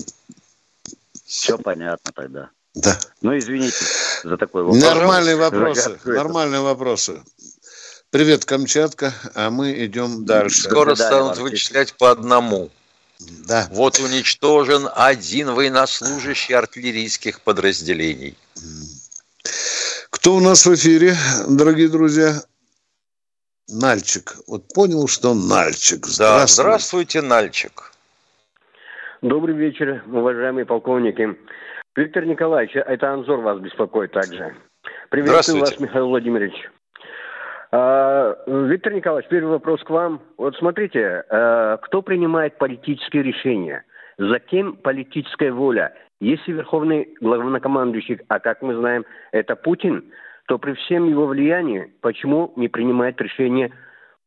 Все 1.33 1.57
понятно 1.57 2.11
тогда. 2.13 2.49
Да. 2.75 2.99
Ну, 3.21 3.35
извините 3.35 3.75
за 4.23 4.37
такой 4.37 4.63
вопрос. 4.63 4.81
Нормальные 4.81 5.35
вопросы. 5.35 5.99
Нормальные 6.05 6.61
вопросы. 6.61 7.23
Привет, 8.11 8.45
Камчатка, 8.45 9.15
а 9.33 9.49
мы 9.49 9.83
идем 9.85 10.25
дальше. 10.25 10.61
Скоро 10.61 10.95
да, 10.95 11.07
станут 11.07 11.39
вычислять 11.39 11.95
по 11.95 12.11
одному. 12.11 12.69
Да. 13.47 13.67
Вот 13.71 13.97
уничтожен 13.97 14.87
один 14.93 15.51
военнослужащий 15.55 16.53
артиллерийских 16.53 17.41
подразделений. 17.41 18.37
Кто 20.11 20.35
у 20.35 20.39
нас 20.39 20.67
в 20.67 20.75
эфире, 20.75 21.17
дорогие 21.47 21.89
друзья? 21.89 22.43
Нальчик. 23.67 24.37
Вот 24.45 24.67
понял, 24.71 25.07
что 25.07 25.33
Нальчик. 25.33 26.05
Здравствуй. 26.05 26.37
Да, 26.37 26.47
здравствуйте, 26.47 27.21
Нальчик. 27.21 27.92
Добрый 29.23 29.55
вечер, 29.55 30.03
уважаемые 30.11 30.65
полковники. 30.65 31.37
Виктор 31.95 32.25
Николаевич, 32.25 32.75
это 32.75 33.13
Анзор 33.13 33.39
вас 33.39 33.57
беспокоит 33.57 34.11
также. 34.11 34.53
Приветствую 35.09 35.61
вас, 35.61 35.79
Михаил 35.79 36.09
Владимирович. 36.09 36.69
А, 37.71 38.35
Виктор 38.45 38.91
Николаевич, 38.91 39.29
первый 39.29 39.51
вопрос 39.51 39.81
к 39.81 39.89
вам. 39.89 40.19
Вот 40.37 40.57
смотрите, 40.57 41.23
а, 41.29 41.77
кто 41.77 42.01
принимает 42.01 42.57
политические 42.57 43.23
решения? 43.23 43.85
За 44.17 44.39
кем 44.39 44.75
политическая 44.75 45.53
воля? 45.53 45.93
Если 46.19 46.51
верховный 46.51 47.15
главнокомандующий, 47.21 48.19
а 48.27 48.41
как 48.41 48.61
мы 48.61 48.75
знаем, 48.75 49.05
это 49.31 49.55
Путин, 49.55 50.11
то 50.47 50.59
при 50.59 50.73
всем 50.73 51.07
его 51.07 51.27
влиянии, 51.27 51.93
почему 52.01 52.51
не 52.57 52.67
принимает 52.67 53.21
решение 53.21 53.71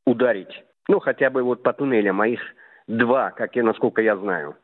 ударить? 0.06 0.64
Ну, 0.88 1.00
хотя 1.00 1.28
бы 1.28 1.42
вот 1.42 1.62
по 1.62 1.74
туннелям, 1.74 2.18
а 2.22 2.28
их 2.28 2.40
два, 2.88 3.32
как 3.32 3.56
я, 3.56 3.62
насколько 3.62 4.00
я 4.00 4.16
знаю. 4.16 4.56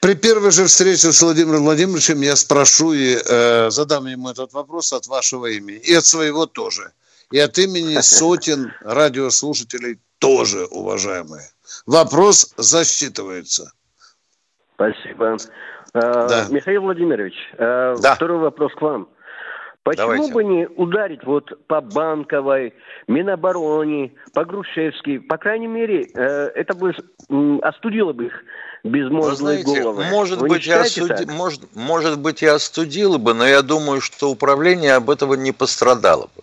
При 0.00 0.14
первой 0.14 0.52
же 0.52 0.64
встрече 0.64 1.12
с 1.12 1.22
Владимиром 1.22 1.64
Владимировичем 1.64 2.20
я 2.20 2.36
спрошу 2.36 2.92
и 2.92 3.16
э, 3.16 3.70
задам 3.70 4.06
ему 4.06 4.30
этот 4.30 4.52
вопрос 4.52 4.92
от 4.92 5.08
вашего 5.08 5.46
имени. 5.46 5.78
И 5.78 5.92
от 5.92 6.04
своего 6.04 6.46
тоже. 6.46 6.92
И 7.32 7.38
от 7.38 7.58
имени 7.58 8.00
сотен 8.00 8.72
радиослушателей 8.82 9.98
тоже, 10.18 10.66
уважаемые. 10.66 11.42
Вопрос 11.86 12.54
засчитывается. 12.56 13.72
Спасибо. 14.74 15.36
Э, 15.94 16.28
да. 16.28 16.46
Михаил 16.48 16.82
Владимирович, 16.82 17.34
э, 17.54 17.96
да. 18.00 18.14
второй 18.14 18.38
вопрос 18.38 18.72
к 18.74 18.80
вам. 18.80 19.08
Почему 19.88 20.06
Давайте. 20.08 20.34
бы 20.34 20.44
не 20.44 20.66
ударить 20.66 21.24
вот 21.24 21.66
по 21.66 21.80
Банковой, 21.80 22.74
Минобороне, 23.06 24.12
по 24.34 24.44
Грушевской? 24.44 25.18
По 25.18 25.38
крайней 25.38 25.66
мере, 25.66 26.10
э, 26.14 26.50
это 26.54 26.74
бы 26.74 26.94
остудило 27.62 28.12
бы 28.12 28.26
их 28.26 28.44
безмозглые 28.84 29.64
головы. 29.64 30.04
Может 30.10 30.40
быть, 30.42 30.66
и 30.66 30.72
осуди... 30.72 31.24
может, 31.24 31.74
может 31.74 32.18
быть, 32.18 32.42
и 32.42 32.46
остудило 32.46 33.16
бы, 33.16 33.32
но 33.32 33.46
я 33.46 33.62
думаю, 33.62 34.02
что 34.02 34.30
управление 34.30 34.92
об 34.92 35.08
этого 35.08 35.32
не 35.32 35.52
пострадало 35.52 36.28
бы. 36.36 36.42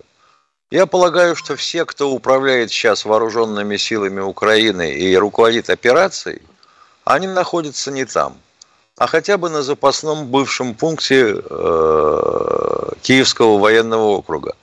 Я 0.72 0.88
полагаю, 0.88 1.36
что 1.36 1.56
все, 1.56 1.86
кто 1.86 2.10
управляет 2.10 2.72
сейчас 2.72 3.06
вооруженными 3.06 3.78
силами 3.78 4.22
Украины 4.22 4.92
и 4.92 5.16
руководит 5.16 5.70
операцией, 5.70 6.42
они 7.04 7.28
находятся 7.28 7.92
не 7.92 8.06
там 8.06 8.38
а 8.98 9.08
хотя 9.08 9.38
бы 9.38 9.50
на 9.50 9.62
запасном 9.62 10.28
бывшем 10.28 10.74
пункте 10.74 11.36
э, 11.36 12.90
Киевского 13.02 13.58
военного 13.58 14.18
округа. 14.18 14.56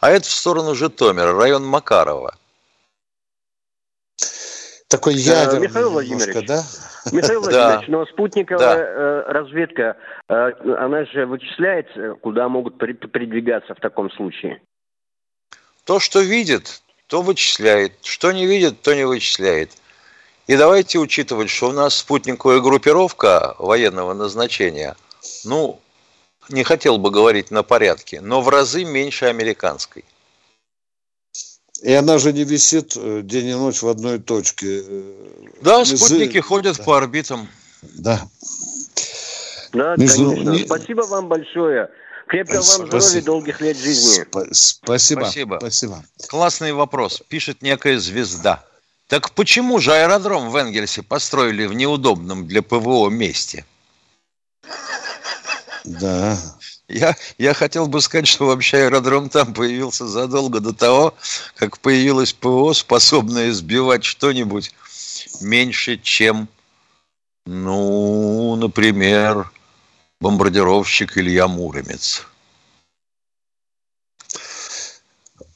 А 0.00 0.10
это 0.10 0.26
в 0.26 0.32
сторону 0.32 0.74
Житомира, 0.74 1.32
район 1.32 1.66
Макарова. 1.66 2.34
Такой 4.88 5.14
э, 5.14 5.18
ядерный 5.18 5.68
Михаил 5.68 5.90
Владимирович, 5.90 6.46
да? 6.46 6.62
Михаил 7.12 7.40
Владимирович, 7.40 7.86
да. 7.86 7.92
но 7.92 8.06
спутниковая 8.06 8.76
да. 8.76 8.76
Э, 8.78 9.32
разведка, 9.32 9.96
э, 10.28 10.52
она 10.78 11.04
же 11.06 11.26
вычисляет, 11.26 11.88
куда 12.20 12.48
могут 12.48 12.78
передвигаться 12.78 13.74
в 13.74 13.80
таком 13.80 14.10
случае? 14.10 14.60
То, 15.84 15.98
что 15.98 16.20
видит, 16.20 16.82
то 17.06 17.22
вычисляет. 17.22 17.92
Что 18.02 18.32
не 18.32 18.46
видит, 18.46 18.82
то 18.82 18.94
не 18.94 19.04
вычисляет. 19.04 19.70
И 20.48 20.56
давайте 20.56 20.98
учитывать, 20.98 21.50
что 21.50 21.68
у 21.68 21.72
нас 21.72 21.94
спутниковая 21.94 22.60
группировка 22.60 23.54
военного 23.58 24.14
назначения, 24.14 24.96
ну, 25.44 25.78
не 26.48 26.64
хотел 26.64 26.96
бы 26.96 27.10
говорить 27.10 27.50
на 27.50 27.62
порядке, 27.62 28.22
но 28.22 28.40
в 28.40 28.48
разы 28.48 28.84
меньше 28.84 29.26
американской. 29.26 30.06
И 31.82 31.92
она 31.92 32.16
же 32.16 32.32
не 32.32 32.44
висит 32.44 32.96
э, 32.96 33.20
день 33.22 33.48
и 33.48 33.54
ночь 33.54 33.82
в 33.82 33.88
одной 33.88 34.18
точке. 34.18 34.82
Э, 34.84 35.14
да, 35.60 35.80
Между... 35.80 35.98
спутники 35.98 36.38
ходят 36.38 36.78
да. 36.78 36.82
по 36.82 36.96
орбитам. 36.96 37.46
Да. 37.82 38.26
Да, 39.74 39.96
Между... 39.96 40.30
конечно. 40.30 40.50
Не... 40.50 40.64
Спасибо 40.64 41.02
вам 41.02 41.28
большое. 41.28 41.90
Крепкого 42.26 42.62
вам 42.62 42.86
здоровья, 42.86 43.22
долгих 43.22 43.60
лет 43.60 43.76
жизни. 43.76 44.24
Спасибо. 44.24 45.20
Спасибо. 45.20 45.58
Спасибо. 45.60 46.04
Классный 46.28 46.72
вопрос. 46.72 47.22
Пишет 47.28 47.60
некая 47.62 47.98
звезда. 47.98 48.64
Так 49.08 49.30
почему 49.32 49.78
же 49.80 49.94
аэродром 49.94 50.50
в 50.50 50.56
Энгельсе 50.56 51.02
построили 51.02 51.64
в 51.64 51.72
неудобном 51.72 52.46
для 52.46 52.60
ПВО 52.62 53.08
месте? 53.08 53.64
Да. 55.84 56.38
Я, 56.88 57.16
я 57.38 57.54
хотел 57.54 57.86
бы 57.86 58.02
сказать, 58.02 58.28
что 58.28 58.46
вообще 58.46 58.84
аэродром 58.84 59.30
там 59.30 59.54
появился 59.54 60.06
задолго 60.06 60.60
до 60.60 60.74
того, 60.74 61.14
как 61.56 61.78
появилось 61.78 62.34
ПО, 62.34 62.74
способное 62.74 63.50
сбивать 63.52 64.04
что-нибудь 64.04 64.74
меньше, 65.40 65.96
чем, 65.96 66.46
ну, 67.46 68.56
например, 68.56 69.50
бомбардировщик 70.20 71.16
Илья 71.16 71.48
Муромец. 71.48 72.26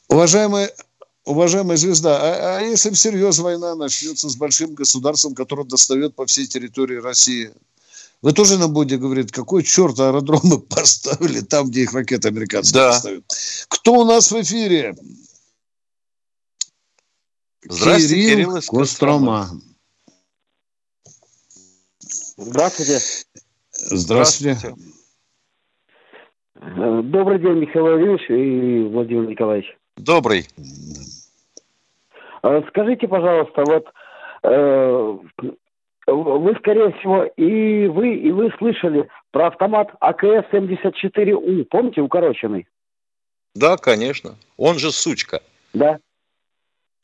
Уважаемый, 0.08 0.70
уважаемая 1.24 1.76
звезда, 1.76 2.18
а, 2.20 2.58
а 2.58 2.61
если 2.61 2.90
всерьез 2.90 3.38
война 3.38 3.74
начнется 3.74 4.28
с 4.28 4.37
большим 4.37 4.74
государством, 4.74 5.35
которое 5.35 5.64
достает 5.64 6.14
по 6.14 6.26
всей 6.26 6.46
территории 6.46 6.96
России– 6.96 7.52
вы 8.22 8.32
тоже 8.32 8.56
нам 8.56 8.72
будете 8.72 8.98
говорить, 8.98 9.32
какой 9.32 9.64
черт 9.64 9.98
аэродромы 9.98 10.61
поставили 10.70 11.40
там, 11.40 11.68
где 11.68 11.82
их 11.82 11.92
ракеты 11.92 12.28
американские 12.28 12.80
да. 12.80 12.88
поставят. 12.90 13.24
Кто 13.68 13.94
у 13.94 14.04
нас 14.04 14.30
в 14.30 14.40
эфире? 14.40 14.94
Здравствуйте, 17.64 18.14
Кирилл, 18.14 18.37
Кирилл 18.37 18.56
из 18.56 18.66
Кострома. 18.68 19.48
Здравствуйте. 22.37 23.00
Здравствуйте. 23.72 24.74
Добрый 26.54 27.40
день, 27.40 27.58
Михаил 27.58 27.87
Владимирович 27.87 28.30
и 28.30 28.92
Владимир 28.92 29.28
Николаевич. 29.28 29.66
Добрый. 29.96 30.46
А 32.42 32.62
скажите, 32.68 33.07
пожалуйста, 33.07 33.62
вот 33.64 33.87
э, 34.42 35.18
вы, 36.07 36.55
скорее 36.57 36.92
всего, 36.92 37.24
и 37.24 37.87
вы, 37.87 38.14
и 38.16 38.33
вы 38.33 38.52
слышали 38.59 39.09
про 39.31 39.46
автомат 39.48 39.90
АКС-74У, 40.00 41.64
помните, 41.64 42.00
укороченный? 42.00 42.66
Да, 43.55 43.76
конечно. 43.76 44.35
Он 44.57 44.78
же 44.78 44.90
сучка. 44.90 45.40
Да. 45.72 45.98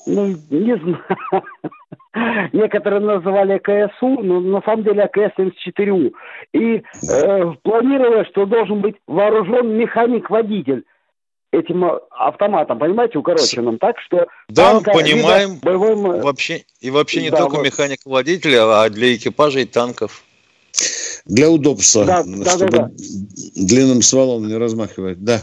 Ну, 0.06 0.34
не 0.50 0.76
знаю. 0.76 1.04
Некоторые 2.52 3.00
называли 3.00 3.60
АКСУ, 3.62 4.22
но 4.22 4.40
на 4.40 4.62
самом 4.62 4.82
деле 4.82 5.04
АКС-74У. 5.04 6.12
И 6.52 6.82
э, 6.82 7.52
планировалось, 7.62 8.28
что 8.28 8.46
должен 8.46 8.80
быть 8.80 8.96
вооружен 9.06 9.76
механик-водитель 9.76 10.84
этим 11.52 11.84
автоматом, 12.10 12.78
понимаете, 12.78 13.18
укороченным, 13.18 13.78
так 13.78 13.98
что... 14.00 14.26
Да, 14.48 14.72
танка, 14.72 14.92
понимаем, 14.92 15.58
боевым... 15.62 16.20
вообще, 16.20 16.64
и 16.80 16.90
вообще 16.90 17.22
не 17.22 17.30
да, 17.30 17.38
только 17.38 17.56
вот. 17.56 17.64
механик-водителя, 17.64 18.82
а 18.82 18.90
для 18.90 19.14
экипажей 19.14 19.66
танков. 19.66 20.22
Для 21.24 21.50
удобства, 21.50 22.04
да, 22.04 22.22
чтобы 22.22 22.70
да, 22.70 22.82
да. 22.82 22.90
длинным 23.56 24.02
стволом 24.02 24.46
не 24.46 24.56
размахивать, 24.56 25.22
да. 25.22 25.40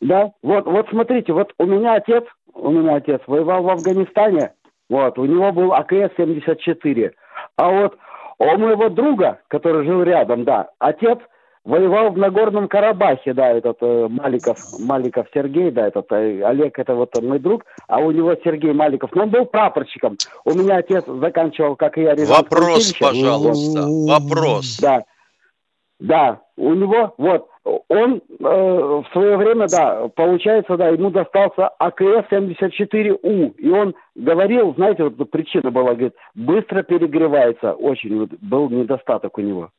Да, 0.00 0.32
вот, 0.42 0.66
вот 0.66 0.86
смотрите, 0.90 1.32
вот 1.32 1.52
у 1.58 1.66
меня 1.66 1.94
отец, 1.94 2.24
у 2.52 2.70
меня 2.70 2.96
отец 2.96 3.20
воевал 3.26 3.62
в 3.62 3.70
Афганистане, 3.70 4.52
вот, 4.88 5.18
у 5.18 5.24
него 5.24 5.52
был 5.52 5.72
АКС-74, 5.72 7.12
а 7.56 7.70
вот 7.70 7.96
у 8.38 8.58
моего 8.58 8.88
друга, 8.88 9.40
который 9.48 9.86
жил 9.86 10.02
рядом, 10.02 10.44
да, 10.44 10.70
отец– 10.78 11.18
воевал 11.64 12.10
в 12.10 12.18
Нагорном 12.18 12.68
Карабахе, 12.68 13.32
да, 13.32 13.50
этот 13.50 13.78
э, 13.80 14.08
Маликов, 14.08 14.58
Маликов 14.78 15.26
Сергей, 15.32 15.70
да, 15.70 15.88
этот 15.88 16.10
э, 16.12 16.42
Олег, 16.42 16.78
это 16.78 16.94
вот 16.94 17.10
мой 17.22 17.38
друг, 17.38 17.64
а 17.88 18.00
у 18.00 18.10
него 18.10 18.34
Сергей 18.44 18.72
Маликов, 18.72 19.10
но 19.14 19.22
он 19.24 19.30
был 19.30 19.46
прапорщиком. 19.46 20.18
У 20.44 20.50
меня 20.50 20.76
отец 20.76 21.04
заканчивал, 21.06 21.76
как 21.76 21.96
и 21.98 22.02
я, 22.02 22.14
Вопрос, 22.26 22.92
пожалуйста, 23.00 23.86
вопрос. 23.86 24.78
Да, 24.80 25.04
да, 26.00 26.40
у 26.56 26.74
него, 26.74 27.14
вот, 27.16 27.48
он 27.88 28.20
э, 28.20 28.22
в 28.38 29.06
свое 29.12 29.36
время, 29.38 29.66
да, 29.68 30.08
получается, 30.08 30.76
да, 30.76 30.88
ему 30.88 31.10
достался 31.10 31.70
АКС-74У, 31.80 33.54
и 33.56 33.70
он 33.70 33.94
говорил, 34.14 34.74
знаете, 34.74 35.04
вот 35.04 35.30
причина 35.30 35.70
была, 35.70 35.92
говорит, 35.94 36.14
быстро 36.34 36.82
перегревается, 36.82 37.72
очень 37.72 38.18
вот, 38.18 38.30
был 38.40 38.68
недостаток 38.68 39.38
у 39.38 39.40
него. 39.40 39.70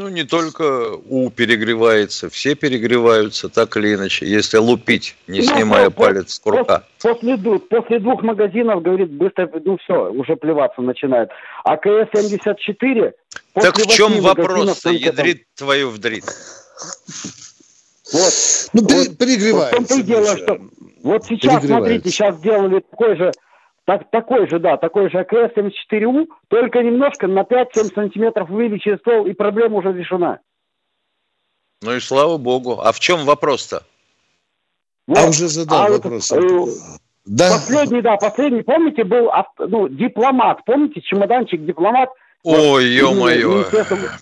Ну, 0.00 0.08
не 0.08 0.24
только 0.24 0.96
У 1.10 1.28
перегревается, 1.28 2.30
все 2.30 2.54
перегреваются, 2.54 3.50
так 3.50 3.76
или 3.76 3.94
иначе, 3.94 4.26
если 4.26 4.56
лупить, 4.56 5.14
не 5.26 5.40
ну, 5.40 5.44
снимая 5.44 5.90
палец 5.90 6.32
с 6.32 6.38
курка. 6.38 6.84
После, 7.02 7.36
после 7.36 7.98
двух 7.98 8.22
магазинов, 8.22 8.82
говорит, 8.82 9.10
быстро, 9.10 9.50
ну 9.62 9.76
все, 9.76 10.10
уже 10.10 10.36
плеваться 10.36 10.80
начинает. 10.80 11.28
А 11.64 11.76
КС-74... 11.76 13.12
Так 13.52 13.76
в 13.76 13.86
чем 13.88 14.22
вопрос-то, 14.22 14.88
ядрит 14.88 15.44
там... 15.54 15.66
твою 15.66 15.90
вдрит? 15.90 16.24
Вот. 18.10 18.32
Ну, 18.72 18.80
вот, 18.82 19.18
перегревается. 19.18 19.94
Вот, 19.96 20.06
дело, 20.06 20.36
что, 20.38 20.58
вот 21.02 21.26
сейчас, 21.26 21.66
смотрите, 21.66 22.08
сейчас 22.08 22.36
сделали 22.36 22.82
такой 22.90 23.16
же 23.16 23.32
так, 23.90 24.08
такой 24.10 24.48
же, 24.48 24.60
да, 24.60 24.76
такой 24.76 25.10
же 25.10 25.18
АКС-74У, 25.18 26.28
только 26.46 26.80
немножко 26.80 27.26
на 27.26 27.40
5-7 27.40 27.92
сантиметров 27.92 28.48
увеличили 28.48 28.96
ствол, 28.98 29.26
и 29.26 29.32
проблема 29.32 29.78
уже 29.78 29.92
решена. 29.92 30.38
Ну 31.82 31.96
и 31.96 31.98
слава 31.98 32.36
богу. 32.36 32.78
А 32.80 32.92
в 32.92 33.00
чем 33.00 33.24
вопрос-то? 33.24 33.82
Вот. 35.08 35.18
А 35.18 35.28
уже 35.28 35.48
задал 35.48 35.86
а 35.86 35.90
вопрос. 35.90 36.30
Вот, 36.30 36.68
э, 36.68 36.72
да. 37.24 37.50
Последний, 37.50 38.00
да, 38.00 38.16
последний, 38.16 38.62
помните, 38.62 39.02
был 39.02 39.28
ну, 39.58 39.88
дипломат, 39.88 40.64
помните, 40.64 41.00
чемоданчик 41.00 41.64
дипломат, 41.66 42.10
Ой, 42.42 42.86
ё-моё. 42.86 43.66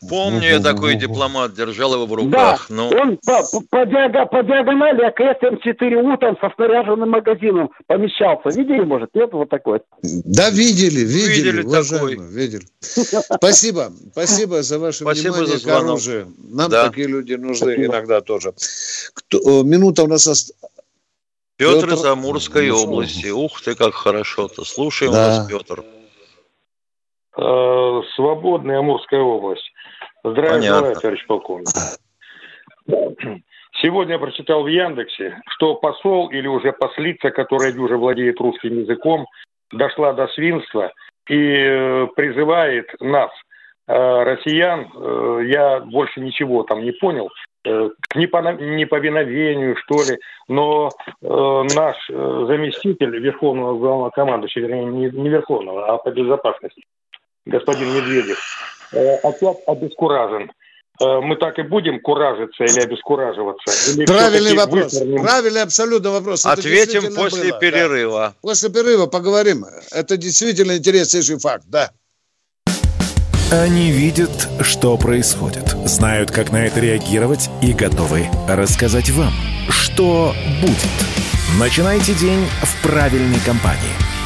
Помню 0.08 0.48
я 0.48 0.60
такой 0.60 0.96
дипломат, 0.96 1.54
держал 1.54 1.94
его 1.94 2.06
в 2.06 2.12
руках. 2.12 2.66
Да, 2.68 2.74
ну. 2.74 2.88
он 2.88 3.18
по, 3.24 3.44
по, 3.70 3.86
диаг... 3.86 4.30
по 4.30 4.42
диагонали 4.42 5.06
АКС-М4У 5.06 6.18
там 6.18 6.36
со 6.40 6.52
снаряженным 6.56 7.10
магазином 7.10 7.70
помещался. 7.86 8.48
Видели, 8.48 8.80
может, 8.80 9.14
нет 9.14 9.32
вот 9.32 9.48
такой? 9.50 9.80
Да, 10.02 10.50
видели, 10.50 11.00
видели, 11.00 11.62
видели 11.62 11.62
такой. 11.62 12.16
видели. 12.16 12.64
Спасибо, 12.80 13.92
спасибо 14.10 14.62
за 14.62 14.80
ваше 14.80 15.04
спасибо 15.04 15.34
внимание 15.34 15.58
за 15.58 15.68
к 15.68 15.72
оружию. 15.72 16.32
Нам 16.38 16.70
да. 16.70 16.88
такие 16.88 17.06
люди 17.06 17.34
нужны 17.34 17.74
спасибо. 17.74 17.84
иногда 17.84 18.20
тоже. 18.20 18.52
Кто... 19.14 19.62
Минута 19.62 20.02
у 20.02 20.08
нас 20.08 20.26
осталась. 20.26 20.52
Петр, 21.56 21.86
Петр 21.86 21.94
из 21.94 22.04
Амурской 22.04 22.68
ну, 22.68 22.82
области. 22.82 23.30
Ух 23.30 23.60
ты, 23.60 23.74
как 23.74 23.92
хорошо-то. 23.92 24.64
Слушаем 24.64 25.12
да. 25.12 25.40
вас, 25.40 25.48
Петр. 25.48 25.84
Э, 27.40 28.02
свободная 28.16 28.80
Амурская 28.80 29.20
область. 29.20 29.72
Здравия 30.24 30.60
желаю, 30.60 30.96
товарищ 30.96 31.24
полковник. 31.26 31.68
Сегодня 33.80 34.14
я 34.14 34.18
прочитал 34.18 34.64
в 34.64 34.66
Яндексе, 34.66 35.40
что 35.50 35.76
посол 35.76 36.30
или 36.30 36.48
уже 36.48 36.72
послица, 36.72 37.30
которая 37.30 37.72
уже 37.78 37.96
владеет 37.96 38.40
русским 38.40 38.80
языком, 38.80 39.26
дошла 39.70 40.12
до 40.14 40.26
свинства 40.28 40.92
и 41.28 41.36
э, 41.38 42.08
призывает 42.16 42.88
нас, 42.98 43.30
э, 43.86 43.92
россиян, 43.94 44.90
я 45.46 45.78
больше 45.78 46.20
ничего 46.20 46.64
там 46.64 46.82
не 46.82 46.90
понял, 46.90 47.30
к 47.62 48.14
неповиновению, 48.16 49.76
что 49.76 49.96
ли, 49.96 50.18
но 50.48 50.90
наш 51.20 51.96
заместитель 52.08 53.18
Верховного 53.18 53.76
главного 53.78 54.10
командующего, 54.10 54.66
вернее, 54.66 55.10
не 55.10 55.28
Верховного, 55.28 55.86
а 55.86 55.98
по 55.98 56.10
безопасности, 56.10 56.82
господин 57.48 57.94
Медведев, 57.94 58.38
э, 58.92 59.14
опять 59.16 59.58
обескуражен. 59.66 60.50
э, 61.00 61.20
мы 61.20 61.36
так 61.36 61.58
и 61.58 61.62
будем 61.62 62.00
куражиться 62.00 62.64
или 62.64 62.80
обескураживаться? 62.80 63.92
Или 63.92 64.06
Правильный 64.06 64.54
вопрос. 64.54 64.92
Вывернем? 64.94 65.22
Правильный 65.22 65.62
абсолютно 65.62 66.10
вопрос. 66.10 66.44
Ответим 66.46 67.14
после 67.14 67.50
было. 67.50 67.60
перерыва. 67.60 68.18
Да. 68.18 68.34
После 68.42 68.68
перерыва 68.70 69.06
поговорим. 69.06 69.64
Это 69.92 70.16
действительно 70.16 70.76
интереснейший 70.76 71.38
факт, 71.38 71.64
да. 71.68 71.90
Они 73.50 73.90
видят, 73.92 74.48
что 74.60 74.98
происходит, 74.98 75.68
знают, 75.86 76.30
как 76.30 76.52
на 76.52 76.66
это 76.66 76.80
реагировать 76.80 77.48
и 77.62 77.72
готовы 77.72 78.26
рассказать 78.46 79.08
вам, 79.10 79.32
что 79.70 80.34
будет. 80.60 80.96
Начинайте 81.58 82.12
день 82.14 82.44
в 82.62 82.82
правильной 82.82 83.40
компании. 83.46 84.07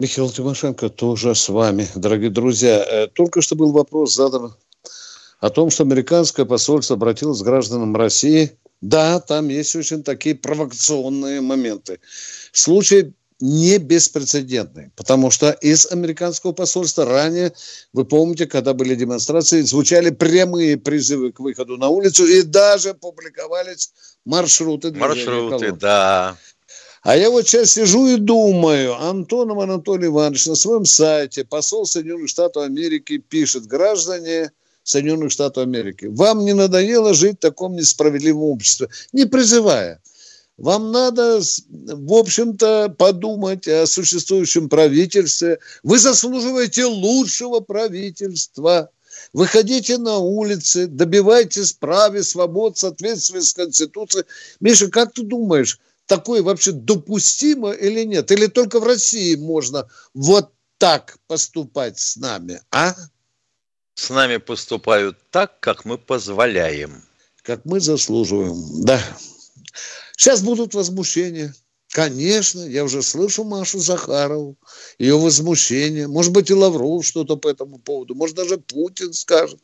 Михаил 0.00 0.30
Тимошенко 0.30 0.88
тоже 0.88 1.34
с 1.34 1.50
вами, 1.50 1.86
дорогие 1.94 2.30
друзья. 2.30 2.82
Э, 2.88 3.06
только 3.06 3.42
что 3.42 3.54
был 3.54 3.70
вопрос 3.70 4.14
задан 4.14 4.54
о 5.40 5.50
том, 5.50 5.68
что 5.68 5.82
американское 5.82 6.46
посольство 6.46 6.96
обратилось 6.96 7.42
к 7.42 7.44
гражданам 7.44 7.94
России. 7.94 8.52
Да, 8.80 9.20
там 9.20 9.48
есть 9.48 9.76
очень 9.76 10.02
такие 10.02 10.34
провокационные 10.34 11.42
моменты. 11.42 12.00
Случай 12.50 13.12
не 13.40 13.76
беспрецедентный, 13.76 14.90
потому 14.96 15.30
что 15.30 15.50
из 15.50 15.90
американского 15.92 16.52
посольства 16.52 17.04
ранее, 17.04 17.52
вы 17.92 18.06
помните, 18.06 18.46
когда 18.46 18.72
были 18.72 18.94
демонстрации, 18.94 19.60
звучали 19.60 20.08
прямые 20.08 20.78
призывы 20.78 21.32
к 21.32 21.40
выходу 21.40 21.76
на 21.76 21.88
улицу 21.88 22.24
и 22.24 22.40
даже 22.40 22.94
публиковались 22.94 23.92
маршруты 24.24 24.92
Маршруты, 24.92 25.72
да. 25.72 26.38
А 27.02 27.16
я 27.16 27.30
вот 27.30 27.48
сейчас 27.48 27.72
сижу 27.72 28.06
и 28.06 28.16
думаю, 28.16 28.94
Антонов 29.00 29.58
Анатолий 29.58 30.08
Иванович 30.08 30.46
на 30.46 30.54
своем 30.54 30.84
сайте, 30.84 31.44
посол 31.44 31.86
Соединенных 31.86 32.28
Штатов 32.28 32.64
Америки 32.64 33.16
пишет, 33.16 33.66
граждане 33.66 34.52
Соединенных 34.82 35.32
Штатов 35.32 35.62
Америки, 35.62 36.06
вам 36.06 36.44
не 36.44 36.52
надоело 36.52 37.14
жить 37.14 37.36
в 37.36 37.40
таком 37.40 37.74
несправедливом 37.74 38.42
обществе, 38.42 38.88
не 39.12 39.26
призывая– 39.26 40.02
вам 40.60 40.92
надо, 40.92 41.40
в 41.70 42.12
общем-то, 42.12 42.94
подумать 42.98 43.66
о 43.66 43.86
существующем 43.86 44.68
правительстве. 44.68 45.58
Вы 45.82 45.98
заслуживаете 45.98 46.84
лучшего 46.84 47.60
правительства. 47.60 48.90
Выходите 49.32 49.96
на 49.96 50.18
улицы, 50.18 50.86
добивайтесь 50.86 51.72
прав 51.72 52.14
и 52.14 52.22
свобод, 52.22 52.76
соответствии 52.76 53.40
с 53.40 53.54
Конституцией. 53.54 54.26
Миша, 54.60 54.88
как 54.88 55.14
ты 55.14 55.22
думаешь, 55.22 55.78
такое 56.10 56.42
вообще 56.42 56.72
допустимо 56.72 57.70
или 57.70 58.02
нет? 58.02 58.32
Или 58.32 58.48
только 58.48 58.80
в 58.80 58.84
России 58.84 59.36
можно 59.36 59.88
вот 60.12 60.52
так 60.76 61.18
поступать 61.28 62.00
с 62.00 62.16
нами, 62.16 62.60
а? 62.72 62.96
С 63.94 64.10
нами 64.10 64.38
поступают 64.38 65.16
так, 65.30 65.60
как 65.60 65.84
мы 65.84 65.98
позволяем. 65.98 67.04
Как 67.42 67.64
мы 67.64 67.78
заслуживаем, 67.78 68.82
да. 68.82 69.00
Сейчас 70.16 70.42
будут 70.42 70.74
возмущения. 70.74 71.54
Конечно, 71.90 72.60
я 72.60 72.82
уже 72.82 73.02
слышу 73.02 73.44
Машу 73.44 73.78
Захарову, 73.78 74.56
ее 74.98 75.16
возмущение. 75.16 76.08
Может 76.08 76.32
быть, 76.32 76.50
и 76.50 76.54
Лавров 76.54 77.06
что-то 77.06 77.36
по 77.36 77.48
этому 77.48 77.78
поводу. 77.78 78.16
Может, 78.16 78.34
даже 78.34 78.58
Путин 78.58 79.12
скажет. 79.12 79.60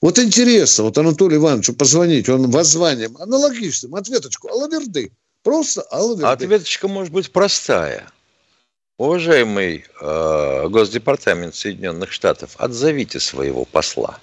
Вот 0.00 0.18
интересно, 0.18 0.84
вот 0.84 0.98
Анатолию 0.98 1.38
Ивановичу 1.38 1.72
позвонить, 1.74 2.28
он 2.28 2.50
воззванием 2.50 3.16
аналогичным, 3.16 3.94
ответочку, 3.94 4.48
алаверды. 4.48 5.12
Просто 5.46 5.82
алаверды. 5.92 6.26
Ответочка 6.26 6.88
может 6.88 7.12
быть 7.12 7.30
простая. 7.30 8.08
Уважаемый 8.98 9.86
э, 10.00 10.68
Госдепартамент 10.68 11.54
Соединенных 11.54 12.10
Штатов, 12.10 12.56
отзовите 12.58 13.20
своего 13.20 13.64
посла. 13.64 14.18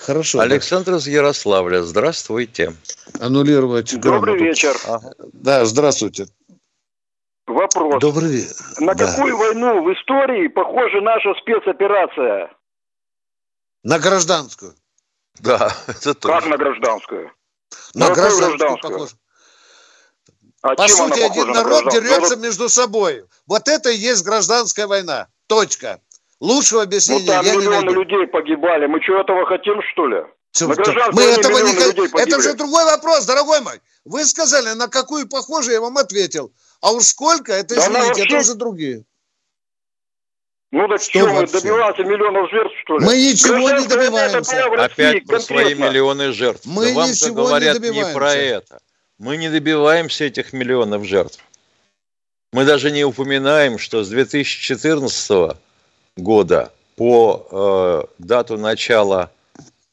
Хорошо. 0.00 0.40
Александр 0.40 0.90
да. 0.90 0.96
из 0.98 1.06
Ярославля, 1.06 1.82
здравствуйте. 1.84 2.74
Аннулировать 3.18 3.98
Добрый 3.98 4.34
грамоту. 4.34 4.44
вечер. 4.44 4.76
Ага. 4.86 5.14
Да, 5.32 5.64
здравствуйте. 5.64 6.26
Вопрос. 7.46 7.98
Добрый 8.02 8.30
вечер. 8.30 8.56
На 8.80 8.94
да. 8.94 9.06
какую 9.06 9.38
войну 9.38 9.84
в 9.84 9.94
истории 9.94 10.48
похожа 10.48 11.00
наша 11.00 11.32
спецоперация? 11.40 12.50
На 13.84 13.98
гражданскую. 13.98 14.74
Да, 15.40 15.72
это 15.86 16.12
тоже. 16.12 16.40
Как 16.40 16.46
на 16.46 16.58
гражданскую? 16.58 17.32
На, 17.94 18.08
на 18.08 18.14
гражданскую, 18.14 18.78
похоже. 18.80 19.14
А 20.62 20.74
По 20.74 20.88
сути, 20.88 21.20
один 21.20 21.52
народ 21.52 21.84
на 21.84 21.90
дерется 21.92 22.36
между 22.36 22.68
собой. 22.68 23.24
Вот 23.46 23.68
это 23.68 23.90
и 23.90 23.96
есть 23.96 24.24
гражданская 24.24 24.86
война. 24.86 25.28
Точка. 25.46 26.00
Лучшего 26.40 26.82
объяснения 26.82 27.26
ну, 27.26 27.32
там 27.32 27.46
я 27.46 27.52
миллионы 27.52 27.76
не 27.76 27.84
найду. 27.84 28.00
людей 28.00 28.26
погибали. 28.26 28.86
Мы 28.86 29.00
что, 29.02 29.20
этого 29.20 29.46
хотим, 29.46 29.80
что 29.92 30.06
ли? 30.06 30.22
Мы 30.60 31.22
этого 31.22 31.58
не 31.58 31.74
хотим. 31.74 32.16
Это 32.16 32.42
же 32.42 32.54
другой 32.54 32.84
вопрос, 32.84 33.24
дорогой 33.24 33.60
мой. 33.60 33.80
Вы 34.04 34.24
сказали, 34.24 34.74
на 34.74 34.88
какую 34.88 35.28
похоже, 35.28 35.72
я 35.72 35.80
вам 35.80 35.98
ответил. 35.98 36.52
А 36.80 36.92
уж 36.92 37.04
сколько, 37.04 37.52
это, 37.52 37.74
да 37.74 37.82
извините, 37.82 38.06
вообще... 38.08 38.22
это 38.22 38.36
уже 38.36 38.54
другие. 38.54 39.04
Ну 40.70 40.86
так 40.86 41.00
что, 41.00 41.20
что 41.20 41.28
мы 41.28 41.46
добиваться 41.46 42.04
миллионов 42.04 42.50
жертв, 42.50 42.74
что 42.82 42.98
ли? 42.98 43.06
Мы 43.06 43.16
ничего 43.16 43.70
не 43.70 43.86
добиваемся. 43.86 44.64
Опять 44.84 45.26
про 45.26 45.40
свои 45.40 45.74
миллионы 45.74 46.32
жертв. 46.32 46.66
Мы 46.66 46.88
да 46.88 46.94
вам-то 46.94 47.32
говорят 47.32 47.78
не, 47.80 47.90
не 47.90 48.06
про 48.12 48.34
это. 48.34 48.80
Мы 49.18 49.36
не 49.38 49.48
добиваемся 49.48 50.24
этих 50.24 50.52
миллионов 50.52 51.04
жертв. 51.04 51.42
Мы 52.52 52.64
даже 52.64 52.90
не 52.90 53.04
упоминаем, 53.04 53.78
что 53.78 54.04
с 54.04 54.08
2014 54.08 55.56
года 56.16 56.72
по 56.96 57.46
э, 57.50 58.22
дату 58.22 58.58
начала 58.58 59.30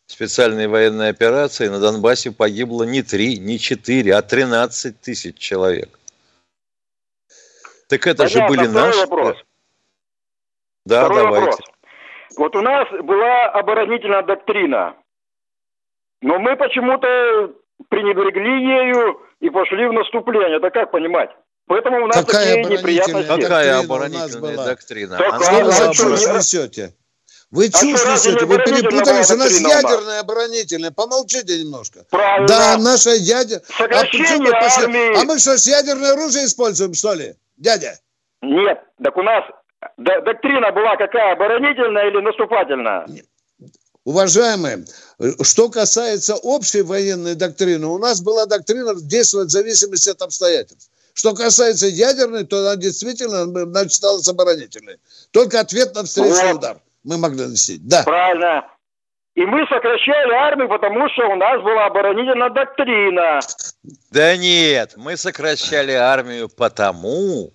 специальной 0.08 0.68
военной 0.68 1.10
операции 1.10 1.68
на 1.68 1.80
Донбассе 1.80 2.32
погибло 2.32 2.84
не 2.84 3.02
3, 3.02 3.40
не 3.40 3.60
4, 3.60 4.14
а 4.14 4.22
13 4.22 5.00
тысяч 5.00 5.38
человек. 5.38 6.00
Так 7.88 8.08
это 8.08 8.24
Понятно, 8.24 8.42
же 8.42 8.48
были 8.48 8.68
наши... 8.68 9.00
Вопрос. 9.00 9.38
Да, 10.86 11.06
второй 11.06 11.24
давайте. 11.24 11.46
Вопрос. 11.46 11.60
Вот 12.38 12.56
у 12.56 12.62
нас 12.62 12.88
была 13.04 13.46
оборонительная 13.52 14.24
доктрина, 14.24 14.96
но 16.22 16.40
мы 16.40 16.56
почему-то 16.56 17.54
пренебрегли 17.90 18.66
ею 18.66 19.22
и 19.40 19.50
пошли 19.50 19.88
в 19.88 19.94
наступление. 19.94 20.58
Это 20.58 20.70
как 20.70 20.92
понимать? 20.92 21.30
Поэтому 21.68 22.04
у 22.04 22.08
нас 22.08 22.24
Какая 22.24 22.64
такие 22.64 22.78
неприятности. 22.78 23.42
Какая 23.42 23.80
оборонительная 23.80 24.58
доктрина? 24.58 25.18
Какая? 25.18 25.62
Она 25.62 25.88
вы 25.88 25.94
чушь 25.94 26.28
несете? 26.28 26.94
Вы 27.52 27.68
а 27.68 27.70
чушь 27.70 28.06
несете, 28.06 28.46
вы 28.46 28.58
перепутались, 28.58 29.32
у 29.32 29.38
нас 29.38 29.60
ядерная 29.60 30.20
оборонительная. 30.20 30.92
Помолчите 30.92 31.64
немножко. 31.64 32.06
Правильно. 32.12 32.48
Да, 32.48 32.78
наша 32.78 33.12
ядерная. 33.12 33.64
А, 33.80 35.22
а 35.22 35.26
мы 35.26 35.40
что, 35.40 35.58
с 35.58 35.68
ядерное 35.68 36.14
оружие 36.14 36.46
используем, 36.46 36.94
что 36.94 37.14
ли, 37.14 37.36
дядя? 37.58 37.98
Нет, 38.42 38.84
так 39.02 39.16
у 39.18 39.24
нас 39.24 39.44
доктрина 39.98 40.72
была 40.72 40.96
какая, 40.98 41.34
оборонительная 41.34 42.08
или 42.08 42.22
наступательная? 42.22 43.08
Уважаемые, 44.04 44.86
что 45.42 45.70
касается 45.70 46.36
общей 46.36 46.84
военной 46.84 47.36
доктрины, 47.36 47.88
у 47.88 47.98
нас 47.98 48.22
была 48.22 48.46
доктрина 48.46 48.94
действовать 48.96 49.48
в 49.48 49.52
зависимости 49.52 50.10
от 50.10 50.22
обстоятельств. 50.22 50.92
Что 51.14 51.34
касается 51.34 51.88
ядерной, 51.88 52.44
то 52.44 52.60
она 52.60 52.76
действительно 52.76 53.46
значит, 53.46 53.94
стала 53.94 54.20
оборонительной. 54.28 54.98
Только 55.32 55.62
ответ 55.62 55.96
на 55.96 56.04
встречный 56.04 56.52
вот. 56.52 56.58
удар 56.58 56.78
мы 57.06 57.18
могли 57.18 57.48
носить. 57.48 57.88
Да. 57.88 58.04
Правильно. 58.04 58.66
И 59.36 59.46
мы 59.46 59.66
сокращали 59.68 60.34
армию, 60.34 60.70
потому 60.70 61.10
что 61.10 61.28
у 61.28 61.36
нас 61.36 61.62
была 61.62 61.86
оборонительная 61.86 62.50
доктрина. 62.50 63.40
Да 64.12 64.38
нет, 64.38 64.94
мы 64.96 65.18
сокращали 65.18 65.92
армию 65.92 66.50
потому, 66.50 67.52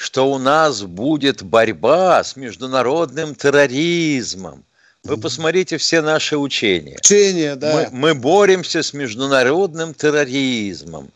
что 0.00 0.30
у 0.30 0.38
нас 0.38 0.82
будет 0.82 1.42
борьба 1.42 2.24
с 2.24 2.34
международным 2.34 3.34
терроризмом. 3.34 4.64
Вы 5.04 5.18
посмотрите 5.18 5.76
все 5.76 6.00
наши 6.00 6.38
учения. 6.38 6.96
Учения, 6.96 7.54
да. 7.54 7.88
Мы, 7.92 8.12
мы 8.12 8.14
боремся 8.14 8.82
с 8.82 8.94
международным 8.94 9.92
терроризмом. 9.92 11.10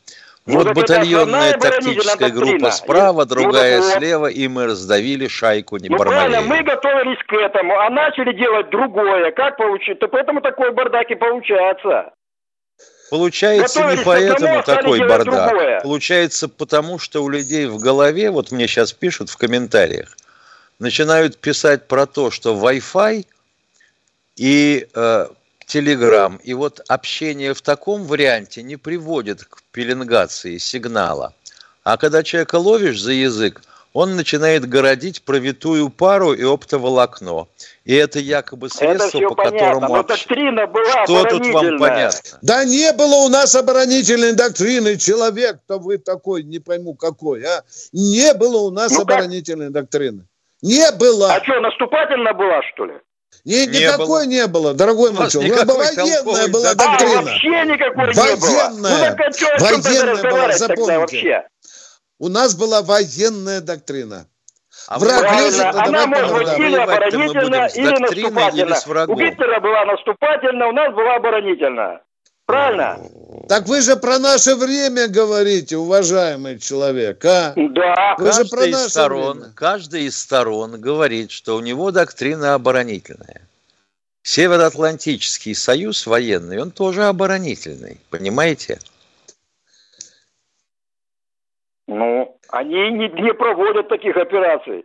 Ну, 0.45 0.59
вот 0.59 0.75
батальонная 0.75 1.55
тактическая 1.55 2.29
группа 2.29 2.71
справа, 2.73 3.25
другая 3.25 3.79
ну, 3.79 3.85
слева, 3.85 4.27
и 4.27 4.47
мы 4.49 4.67
раздавили 4.67 5.29
шайку 5.29 5.79
не 5.79 5.89
Ну 5.89 5.97
правильно, 5.97 6.43
мы 6.43 6.63
готовились 6.63 7.23
к 7.27 7.33
этому, 7.33 7.79
а 7.79 7.89
начали 7.89 8.35
делать 8.35 8.69
другое. 8.69 9.31
Как 9.31 9.57
получится? 9.57 10.09
Поэтому 10.09 10.43
такой 10.43 10.73
бардак 10.73 11.11
и 11.11 11.15
получается. 11.15 12.13
Получается 13.11 13.85
не 13.95 14.03
поэтому 14.03 14.63
такой 14.63 15.01
бардак. 15.01 15.51
Другое. 15.51 15.81
Получается 15.81 16.49
потому, 16.49 16.99
что 16.99 17.23
у 17.23 17.29
людей 17.29 17.67
в 17.67 17.79
голове, 17.79 18.31
вот 18.31 18.51
мне 18.51 18.67
сейчас 18.67 18.93
пишут 18.93 19.31
в 19.31 19.37
комментариях, 19.37 20.17
начинают 20.79 21.39
писать 21.39 21.87
про 21.87 22.07
то, 22.07 22.31
что 22.31 22.55
Wi-Fi 22.55 23.27
и 24.37 24.89
э, 24.93 25.27
Telegram 25.67 26.41
и 26.43 26.55
вот 26.55 26.81
общение 26.89 27.55
в 27.55 27.63
таком 27.63 28.05
варианте 28.05 28.63
не 28.63 28.77
приводит 28.77 29.45
к 29.45 29.63
пеленгации 29.71 30.59
сигнала. 30.59 31.35
А 31.83 31.97
когда 31.97 32.23
человека 32.23 32.57
ловишь 32.57 33.01
за 33.01 33.13
язык, 33.13 33.63
он 33.95 34.17
начинает 34.17 34.69
городить 34.69 35.25
провитую 35.25 35.89
пару 35.89 36.33
и 36.35 36.43
оптоволокно. 36.43 37.47
И 37.85 37.95
это 37.95 38.19
якобы 38.19 38.69
средство, 38.69 39.19
это 39.19 39.29
по 39.29 39.35
понятно, 39.37 39.59
которому... 39.59 39.97
Но 39.97 40.03
доктрина 40.03 40.67
была 40.67 41.05
Что 41.05 41.25
тут 41.25 41.47
вам 41.47 41.79
понятно? 41.79 42.39
Да 42.43 42.65
не 42.65 42.93
было 42.93 43.15
у 43.25 43.29
нас 43.29 43.55
оборонительной 43.55 44.33
доктрины. 44.33 44.97
Человек-то 44.97 45.79
вы 45.79 45.99
такой, 45.99 46.43
не 46.43 46.59
пойму 46.59 46.95
какой, 46.95 47.45
а? 47.45 47.63
Не 47.93 48.35
было 48.35 48.59
у 48.59 48.71
нас 48.73 48.91
ну, 48.91 49.03
оборонительной 49.03 49.67
как? 49.67 49.75
доктрины. 49.75 50.27
Не 50.61 50.91
было. 50.93 51.33
А 51.33 51.45
что, 51.45 51.61
наступательно 51.61 52.35
была, 52.35 52.63
что 52.75 52.87
ли? 52.87 52.95
Не, 53.45 53.67
не 53.67 53.81
никакой 53.81 54.07
было. 54.07 54.25
не 54.25 54.47
было, 54.49 54.75
дорогой 54.75 55.11
мой 55.13 55.21
У 55.21 55.23
нас 55.23 55.35
военная 55.35 56.49
была 56.49 56.75
доктрина. 56.75 57.19
А, 57.19 57.23
вообще 57.23 57.49
никакой 57.49 58.13
военная, 58.13 58.35
не 58.35 58.41
было. 58.41 58.71
Ну, 58.71 58.89
так, 58.89 59.21
а 59.21 59.33
что, 59.33 59.47
военная 59.61 60.23
была, 60.23 60.53
запомните. 60.53 60.99
Вообще? 60.99 61.49
У 62.25 62.31
нас 62.31 62.55
была 62.55 62.81
военная 62.81 63.61
доктрина. 63.61 64.27
А 64.89 64.99
Враг 64.99 65.43
лезет, 65.43 65.67
Она 65.75 66.07
может 66.07 66.33
быть 66.33 66.59
или 66.59 66.77
оборонительная, 66.77 67.69
или 67.69 67.99
наступательная. 67.99 69.07
У 69.09 69.15
Гитлера 69.15 69.61
была 69.61 69.85
наступательная, 69.85 70.69
у 70.69 70.73
нас 70.73 70.95
была 70.95 71.17
оборонительная. 71.17 72.01
Правильно? 72.47 72.99
Так 73.47 73.67
вы 73.67 73.83
же 73.83 73.97
про 73.97 74.19
наше 74.19 74.55
время 74.55 75.09
говорите, 75.09 75.77
уважаемый 75.77 76.59
человек, 76.59 77.23
а? 77.27 77.53
Да. 77.57 78.15
Вы 78.17 78.25
каждый 78.25 78.45
же 78.45 78.51
про 78.51 78.67
наше 78.69 78.89
сторон, 78.89 79.39
время. 79.41 79.53
Каждый 79.55 80.03
из 80.05 80.19
сторон 80.19 80.81
говорит, 80.81 81.31
что 81.31 81.57
у 81.57 81.61
него 81.61 81.91
доктрина 81.91 82.55
оборонительная. 82.55 83.43
Североатлантический 84.23 85.55
союз 85.55 86.07
военный, 86.07 86.59
он 86.63 86.71
тоже 86.71 87.05
оборонительный, 87.05 88.01
понимаете? 88.09 88.79
Ну, 91.95 92.37
они 92.49 92.91
не, 92.91 93.09
не 93.23 93.33
проводят 93.35 93.89
таких 93.89 94.17
операций. 94.17 94.85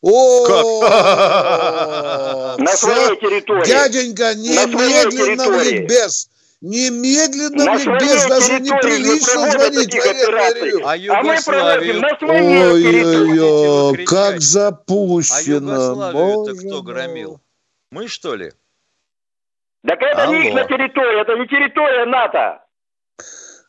О, 0.00 0.46
на 2.58 2.68
своей 2.68 3.20
территории. 3.20 3.66
Дяденька, 3.66 4.34
немедленно 4.34 5.50
в 5.50 5.62
ликбез. 5.62 6.30
Немедленно 6.62 7.74
в 7.74 7.78
ликбез, 7.78 8.24
даже 8.26 8.60
неприлично 8.60 9.50
звонить 9.50 9.94
военное 9.94 10.86
А 10.86 10.96
Югославию? 10.96 12.02
Ой-ой-ой, 12.22 14.06
как 14.06 14.40
запущено. 14.40 15.36
А 15.36 15.42
Югославию-то 15.42 16.54
кто 16.66 16.82
громил? 16.82 17.40
Мы, 17.90 18.08
что 18.08 18.36
ли? 18.36 18.52
Так 19.86 20.00
это 20.00 20.24
Алло. 20.24 20.32
не 20.32 20.48
их 20.48 20.54
на 20.54 20.64
территории, 20.64 21.20
это 21.20 21.36
не 21.36 21.46
территория 21.46 22.06
НАТО. 22.06 22.62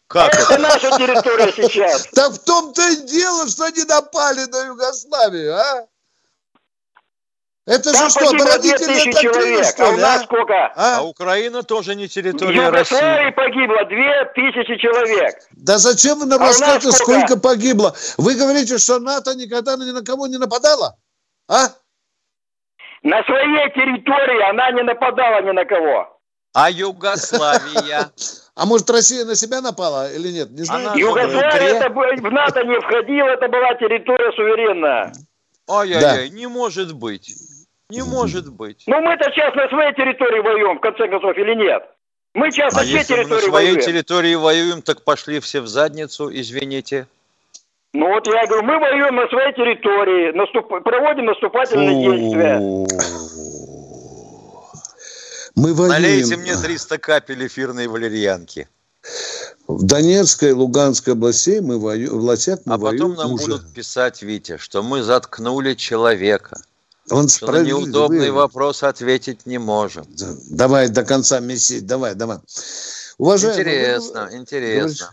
Как 0.07 0.33
это? 0.33 0.53
это 0.53 0.57
наша 0.61 0.97
территория 0.97 1.51
сейчас. 1.51 2.07
Так 2.07 2.31
в 2.33 2.39
том-то 2.39 2.81
и 2.89 2.95
дело, 3.07 3.47
что 3.47 3.65
они 3.65 3.83
напали 3.83 4.45
на 4.45 4.65
Югославию, 4.67 5.55
а? 5.55 5.87
Это 7.65 7.91
Там 7.91 8.05
же 8.05 8.11
что, 8.11 8.29
оборонительная 8.29 9.11
человек, 9.11 9.65
что 9.65 9.83
ли, 9.83 9.89
а 9.89 9.93
у 9.93 9.97
нас 9.97 10.21
а? 10.21 10.23
сколько? 10.23 10.53
А? 10.53 10.97
а 10.99 11.01
Украина 11.03 11.63
тоже 11.63 11.95
не 11.95 12.07
территория 12.07 12.69
России. 12.69 12.95
В 12.95 12.99
Югославии 13.01 13.31
погибло 13.31 13.85
две 13.85 14.25
тысячи 14.33 14.77
человек. 14.77 15.35
Да 15.51 15.77
зачем 15.77 16.19
вы 16.19 16.27
нам 16.27 16.41
а 16.41 16.45
рассказываете, 16.45 16.93
сколько? 16.93 17.27
сколько 17.27 17.41
погибло? 17.41 17.93
Вы 18.17 18.35
говорите, 18.35 18.77
что 18.77 18.99
НАТО 18.99 19.35
никогда 19.35 19.75
ни 19.75 19.91
на 19.91 20.01
кого 20.01 20.27
не 20.27 20.37
нападала? 20.37 20.95
А? 21.49 21.67
На 23.03 23.21
своей 23.25 23.69
территории 23.73 24.49
она 24.49 24.71
не 24.71 24.83
нападала 24.83 25.41
ни 25.41 25.51
на 25.51 25.65
кого. 25.65 26.16
А 26.59 26.71
Югославия? 26.71 28.09
А 28.55 28.65
может, 28.65 28.89
Россия 28.89 29.25
на 29.25 29.35
себя 29.35 29.61
напала 29.61 30.11
или 30.11 30.29
нет? 30.29 30.49
Не 30.49 30.63
знаю. 30.63 30.97
Югославия 30.97 31.75
это 31.75 31.89
в 31.91 32.31
НАТО 32.31 32.63
не 32.63 32.79
входила, 32.81 33.27
это 33.27 33.47
была 33.47 33.75
территория 33.75 34.31
суверенная. 34.31 35.13
Ай-яй-яй, 35.69 36.29
не 36.31 36.47
может 36.47 36.95
быть. 36.95 37.31
Не 37.91 38.01
может 38.01 38.51
быть. 38.51 38.85
Ну 38.87 38.99
мы-то 39.01 39.29
сейчас 39.31 39.53
на 39.53 39.69
своей 39.69 39.93
территории 39.93 40.39
воюем, 40.39 40.77
в 40.77 40.81
конце 40.81 41.07
концов, 41.07 41.37
или 41.37 41.53
нет? 41.53 41.83
Мы 42.33 42.51
сейчас 42.51 42.73
а 42.73 42.79
на 42.79 42.85
чьей 42.85 43.03
территории 43.03 43.29
мы 43.29 43.35
на 43.35 43.41
своей 43.41 43.67
воюем? 43.67 43.85
территории 43.85 44.35
воюем, 44.35 44.81
так 44.81 45.03
пошли 45.03 45.39
все 45.39 45.61
в 45.61 45.67
задницу, 45.67 46.27
извините. 46.33 47.05
Ну 47.93 48.07
вот 48.07 48.25
я 48.25 48.47
говорю, 48.47 48.63
мы 48.63 48.79
воюем 48.79 49.15
на 49.15 49.27
своей 49.27 49.53
территории, 49.53 50.31
наступ... 50.31 50.69
проводим 50.83 51.25
наступательные 51.25 52.03
действия. 52.03 53.67
Мы 55.57 55.73
воюем. 55.73 55.91
Налейте 55.91 56.37
мне 56.37 56.55
300 56.55 56.99
капель 56.99 57.47
эфирной 57.47 57.87
валерьянки. 57.87 58.69
В 59.67 59.83
Донецкой 59.83 60.49
и 60.49 60.53
Луганской 60.53 61.13
областях 61.13 61.63
мы 61.63 61.79
воюем, 61.79 62.19
властях 62.19 62.59
мы 62.65 62.75
А 62.75 62.77
потом 62.77 63.15
нам 63.15 63.33
уже. 63.33 63.45
будут 63.45 63.73
писать, 63.73 64.21
Витя, 64.21 64.57
что 64.57 64.83
мы 64.83 65.01
заткнули 65.01 65.73
человека. 65.73 66.61
Он 67.09 67.27
что 67.27 67.51
на 67.51 67.63
неудобный 67.63 68.29
вопрос 68.29 68.83
ответить 68.83 69.47
не 69.47 69.57
можем. 69.57 70.05
Давай 70.51 70.89
до 70.89 71.03
конца 71.03 71.39
месяца, 71.39 71.83
давай, 71.83 72.13
давай. 72.13 72.37
Уважаемый, 73.17 73.61
интересно, 73.61 74.27
вы, 74.29 74.37
интересно. 74.37 75.09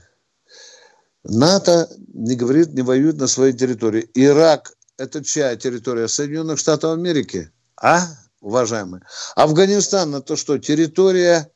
НАТО 1.22 1.88
не 2.12 2.36
говорит, 2.36 2.74
не 2.74 2.82
воюет 2.82 3.16
на 3.16 3.28
своей 3.28 3.54
территории. 3.54 4.10
Ирак– 4.12 4.74
это 4.98 5.24
чья 5.24 5.56
территория? 5.56 6.06
Соединенных 6.06 6.58
Штатов 6.58 6.92
Америки? 6.92 7.50
А, 7.80 8.08
уважаемые? 8.44 9.02
Афганистан– 9.34 10.14
это 10.16 10.36
что, 10.36 10.58
территория 10.58 11.50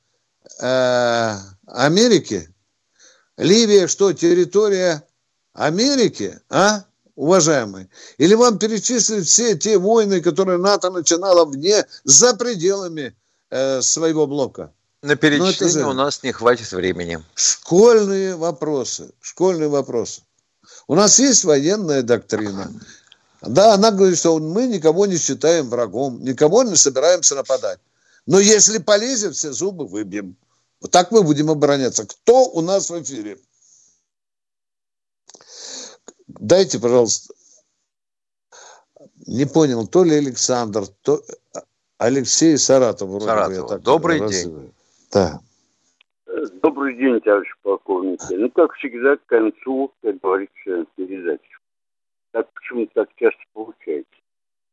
э, 0.60 1.34
Америки? 1.66 2.52
Ливия 3.36 3.86
что, 3.86 4.12
территория 4.12 5.04
Америки? 5.52 6.40
А? 6.48 6.84
уважаемые? 7.18 7.88
Или 8.18 8.34
вам 8.34 8.58
перечислить 8.58 9.26
все 9.26 9.56
те 9.56 9.76
войны, 9.76 10.20
которые 10.20 10.58
НАТО 10.58 10.90
начинала 10.90 11.44
вне, 11.44 11.84
за 12.04 12.34
пределами 12.34 13.16
э, 13.50 13.82
своего 13.82 14.26
блока? 14.28 14.72
На 15.02 15.16
перечисление 15.16 15.84
же... 15.84 15.86
у 15.86 15.92
нас 15.92 16.22
не 16.22 16.32
хватит 16.32 16.70
времени. 16.70 17.22
Школьные 17.34 18.36
вопросы. 18.36 19.10
Школьные 19.20 19.68
вопросы. 19.68 20.22
У 20.86 20.94
нас 20.94 21.18
есть 21.18 21.44
военная 21.44 22.02
доктрина. 22.02 22.70
Да, 23.42 23.74
она 23.74 23.90
говорит, 23.90 24.18
что 24.18 24.38
мы 24.38 24.66
никого 24.66 25.06
не 25.06 25.16
считаем 25.16 25.68
врагом, 25.68 26.20
никого 26.22 26.64
не 26.64 26.76
собираемся 26.76 27.34
нападать. 27.34 27.78
Но 28.26 28.40
если 28.40 28.78
полезем, 28.78 29.32
все 29.32 29.52
зубы 29.52 29.86
выбьем. 29.86 30.36
Вот 30.80 30.90
так 30.90 31.10
мы 31.12 31.22
будем 31.22 31.50
обороняться. 31.50 32.06
Кто 32.06 32.44
у 32.44 32.60
нас 32.60 32.90
в 32.90 33.02
эфире? 33.02 33.38
Дайте, 36.26 36.78
пожалуйста. 36.78 37.34
Не 39.26 39.44
понял, 39.44 39.86
то 39.86 40.04
ли 40.04 40.16
Александр, 40.16 40.86
то 41.02 41.22
Алексей 41.98 42.56
Саратов. 42.58 43.08
Вроде 43.08 43.26
Саратов. 43.26 43.62
Бы, 43.62 43.68
так 43.68 43.82
Добрый 43.82 44.20
раз... 44.20 44.30
день. 44.30 44.72
Да. 45.12 45.40
Добрый 46.62 46.96
день, 46.96 47.20
товарищ 47.20 47.48
полковник. 47.62 48.20
Ну, 48.30 48.50
как 48.50 48.72
всегда, 48.74 49.16
к 49.16 49.26
концу, 49.26 49.92
как 50.02 50.20
говорится, 50.20 50.84
передачи. 50.96 51.57
Так 52.32 52.46
почему 52.52 52.86
так 52.94 53.08
часто 53.16 53.40
получается? 53.52 54.10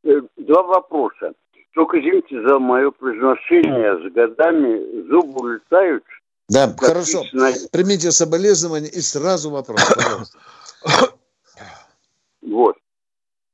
Э, 0.04 0.22
два 0.38 0.64
вопроса. 0.64 1.34
Только 1.74 2.00
извините 2.00 2.42
за 2.42 2.60
мое 2.60 2.92
произношение. 2.92 3.98
С 4.00 4.14
годами 4.14 5.08
зубы 5.10 5.42
улетают. 5.42 6.04
Да, 6.48 6.74
хорошо. 6.78 7.24
На... 7.34 7.52
Примите 7.72 8.12
соболезнования 8.12 8.90
и 8.90 9.02
сразу 9.02 9.50
вопрос, 9.50 9.82
пожалуйста. 9.94 10.38
Вот. 12.42 12.78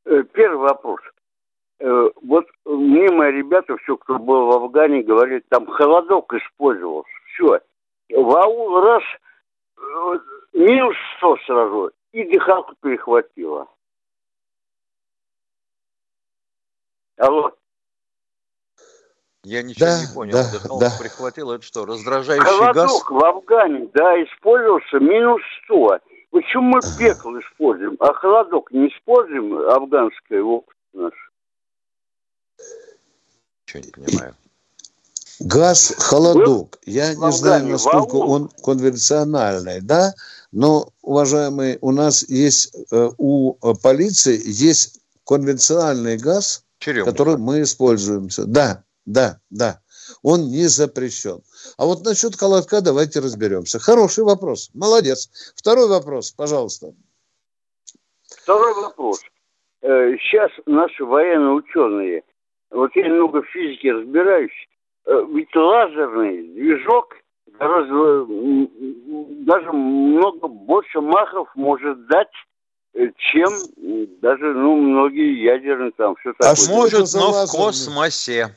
Э, 0.03 0.23
первый 0.33 0.57
вопрос. 0.57 0.99
Э, 1.79 2.09
вот 2.23 2.45
мне 2.65 3.09
мои 3.09 3.31
ребята, 3.31 3.77
все, 3.77 3.95
кто 3.95 4.19
был 4.19 4.47
в 4.47 4.51
Афгане, 4.51 5.01
говорят, 5.01 5.43
там 5.47 5.65
холодок 5.65 6.33
использовался. 6.33 7.09
Все. 7.33 7.61
В 8.09 8.35
аул 8.35 8.81
раз 8.81 9.03
минус 10.53 10.95
100 11.17 11.37
сразу, 11.45 11.91
и 12.11 12.23
дыхалку 12.25 12.75
перехватило. 12.81 13.67
Алло. 17.22 17.51
Я 19.43 19.61
ничего 19.61 19.86
да, 19.86 20.01
не 20.01 20.13
понял. 20.13 20.34
Да, 20.34 20.80
да. 20.80 20.91
прихватил. 20.99 21.51
Это 21.51 21.63
что, 21.63 21.86
раздражающий 21.86 22.43
Холодок 22.43 22.76
газ? 22.76 23.03
в 23.09 23.26
Афгане, 23.26 23.89
да, 23.93 24.24
использовался 24.24 24.99
минус 24.99 25.41
100. 25.65 25.99
Почему 26.32 26.63
мы 26.63 26.80
пекло 26.97 27.39
используем, 27.39 27.95
а 27.99 28.13
холодок 28.13 28.72
не 28.72 28.88
используем, 28.88 29.53
афганское 29.69 30.41
опыт 30.41 30.76
наш? 30.93 31.13
Ничего 33.67 33.84
не 33.84 33.91
понимаю. 33.91 34.36
Газ, 35.41 35.93
холодок. 35.99 36.80
Я 36.86 37.13
не 37.13 37.32
знаю, 37.32 37.67
насколько 37.67 38.15
он 38.15 38.49
конвенциональный, 38.63 39.82
да, 39.82 40.13
но, 40.51 40.88
уважаемые, 41.03 41.78
у 41.82 41.91
нас 41.91 42.28
есть, 42.30 42.76
э, 42.91 43.09
у 43.17 43.53
полиции 43.84 44.41
есть 44.43 45.01
конвенциональный 45.26 46.17
газ, 46.17 46.63
Черемуха. 46.82 47.11
который 47.11 47.38
мы 47.38 47.61
используем. 47.61 48.27
Да, 48.47 48.84
да, 49.05 49.39
да. 49.49 49.79
Он 50.23 50.49
не 50.49 50.65
запрещен. 50.65 51.41
А 51.77 51.86
вот 51.86 52.03
насчет 52.03 52.36
колотка 52.36 52.82
давайте 52.82 53.19
разберемся. 53.19 53.79
Хороший 53.79 54.23
вопрос. 54.23 54.71
Молодец. 54.73 55.29
Второй 55.55 55.88
вопрос, 55.88 56.32
пожалуйста. 56.32 56.93
Второй 58.25 58.73
вопрос. 58.73 59.21
Э, 59.82 60.15
сейчас 60.17 60.51
наши 60.65 61.05
военные 61.05 61.53
ученые, 61.53 62.23
вот 62.71 62.91
я 62.95 63.03
немного 63.03 63.43
в 63.43 63.47
физике 63.47 63.93
разбираюсь, 63.93 64.67
э, 65.05 65.25
ведь 65.29 65.55
лазерный 65.55 66.47
движок 66.53 67.15
гораздо, 67.59 68.25
даже 69.45 69.71
много 69.71 70.47
больше 70.47 70.99
махов 70.99 71.47
может 71.55 72.07
дать 72.07 72.27
э, 72.27 72.50
чем 73.17 73.53
даже 74.21 74.53
ну, 74.53 74.75
многие 74.75 75.43
ядерные 75.43 75.91
там 75.91 76.15
все 76.15 76.33
такое. 76.33 76.51
А 76.51 76.69
может, 76.69 77.13
но 77.13 77.45
в 77.45 77.51
космосе. 77.51 78.55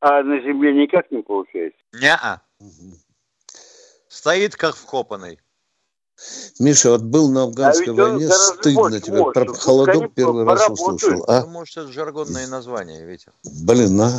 А 0.00 0.22
на 0.22 0.40
Земле 0.40 0.72
никак 0.72 1.10
не 1.10 1.22
получается? 1.22 1.78
Не-а. 1.92 2.40
Стоит 4.08 4.56
как 4.56 4.74
вкопанный. 4.76 5.38
Миша, 6.58 6.90
вот 6.90 7.02
был 7.02 7.30
на 7.30 7.44
афганской 7.44 7.88
а 7.88 7.92
войне, 7.92 8.28
стыдно 8.28 9.00
тебе. 9.00 9.18
Может. 9.18 9.34
Про 9.34 9.46
холодок 9.54 10.14
первый 10.14 10.44
раз 10.44 10.68
услышал. 10.68 11.24
А? 11.28 11.42
Ну, 11.42 11.48
может, 11.48 11.76
это 11.78 11.92
жаргонное 11.92 12.46
название, 12.46 13.04
Витя. 13.06 13.32
Блин, 13.64 13.98
а? 14.00 14.10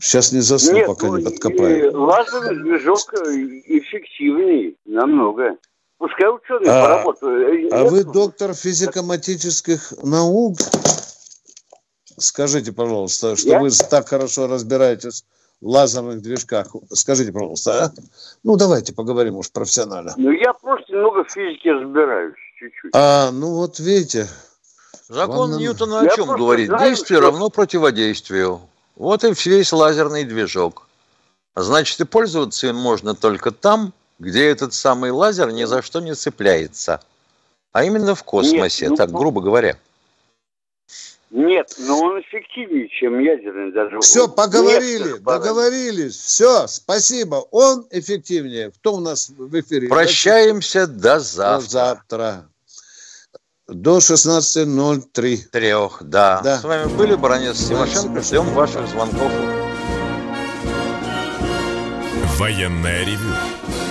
Сейчас 0.00 0.32
не 0.32 0.40
засну, 0.40 0.74
Нет, 0.74 0.86
пока 0.86 1.06
ну, 1.08 1.18
не 1.18 1.24
подкопаю. 1.24 2.00
Лазерный 2.00 2.62
движок 2.62 3.12
эффективнее 3.14 4.74
намного. 4.84 5.56
Пускай 5.98 6.28
ученые 6.28 6.70
а, 6.70 6.82
поработают. 6.82 7.72
А 7.72 7.84
вы 7.84 8.04
доктор 8.04 8.54
физико-матических 8.54 9.94
наук? 10.02 10.58
Скажите, 12.16 12.72
пожалуйста, 12.72 13.36
что 13.36 13.48
Я? 13.48 13.60
вы 13.60 13.70
так 13.70 14.08
хорошо 14.08 14.46
разбираетесь 14.46 15.24
в 15.60 15.66
лазерных 15.66 16.22
движках. 16.22 16.68
Скажите, 16.92 17.32
пожалуйста, 17.32 17.84
а? 17.84 17.92
Ну, 18.44 18.56
давайте 18.56 18.94
поговорим 18.94 19.36
уж 19.36 19.50
профессионально. 19.50 20.14
Ну, 20.16 20.30
я 20.30 20.52
просто 20.52 20.92
немного 20.92 21.24
в 21.24 21.30
физике 21.30 21.72
разбираюсь, 21.72 22.34
чуть-чуть. 22.58 22.92
А, 22.94 23.30
ну 23.32 23.54
вот 23.54 23.80
видите. 23.80 24.28
Закон 25.08 25.52
Вам 25.52 25.58
Ньютона 25.58 26.00
о 26.00 26.08
чем 26.14 26.28
говорит? 26.28 26.68
Знаю, 26.68 26.90
Действие 26.90 27.18
что... 27.18 27.30
равно 27.30 27.48
противодействию. 27.48 28.60
Вот 28.94 29.24
и 29.24 29.32
весь 29.32 29.72
лазерный 29.72 30.24
движок. 30.24 30.86
Значит, 31.56 32.00
и 32.00 32.04
пользоваться 32.04 32.68
им 32.68 32.76
можно 32.76 33.14
только 33.14 33.50
там, 33.50 33.92
где 34.18 34.48
этот 34.48 34.74
самый 34.74 35.10
лазер 35.10 35.50
ни 35.52 35.64
за 35.64 35.82
что 35.82 36.00
не 36.00 36.14
цепляется. 36.14 37.00
А 37.72 37.84
именно 37.84 38.14
в 38.14 38.24
космосе, 38.24 38.86
Нет, 38.86 38.90
ну, 38.90 38.96
так 38.96 39.10
грубо 39.10 39.40
говоря. 39.40 39.76
Нет, 41.30 41.74
но 41.78 42.00
он 42.00 42.20
эффективнее, 42.22 42.88
чем 42.88 43.18
ядерный 43.18 43.70
даже. 43.70 44.00
Все, 44.00 44.28
поговорили, 44.28 45.18
договорились. 45.18 46.16
Все, 46.16 46.66
спасибо. 46.66 47.46
Он 47.50 47.86
эффективнее. 47.90 48.70
Кто 48.70 48.94
у 48.94 49.00
нас 49.00 49.28
в 49.28 49.60
эфире? 49.60 49.88
Прощаемся 49.88 50.86
до 50.86 51.20
завтра. 51.20 51.60
До 51.60 51.70
завтра. 51.70 52.48
До 53.68 53.98
16.03. 53.98 55.36
Трех, 55.52 55.98
да. 56.02 56.40
да. 56.42 56.56
С 56.56 56.64
вами 56.64 56.90
были 56.96 57.14
Бронец 57.14 57.68
Тимошенко. 57.68 58.22
Ждем 58.22 58.46
ваших 58.54 58.88
звонков. 58.88 59.30
Военная 62.38 63.04
ревю. 63.04 63.57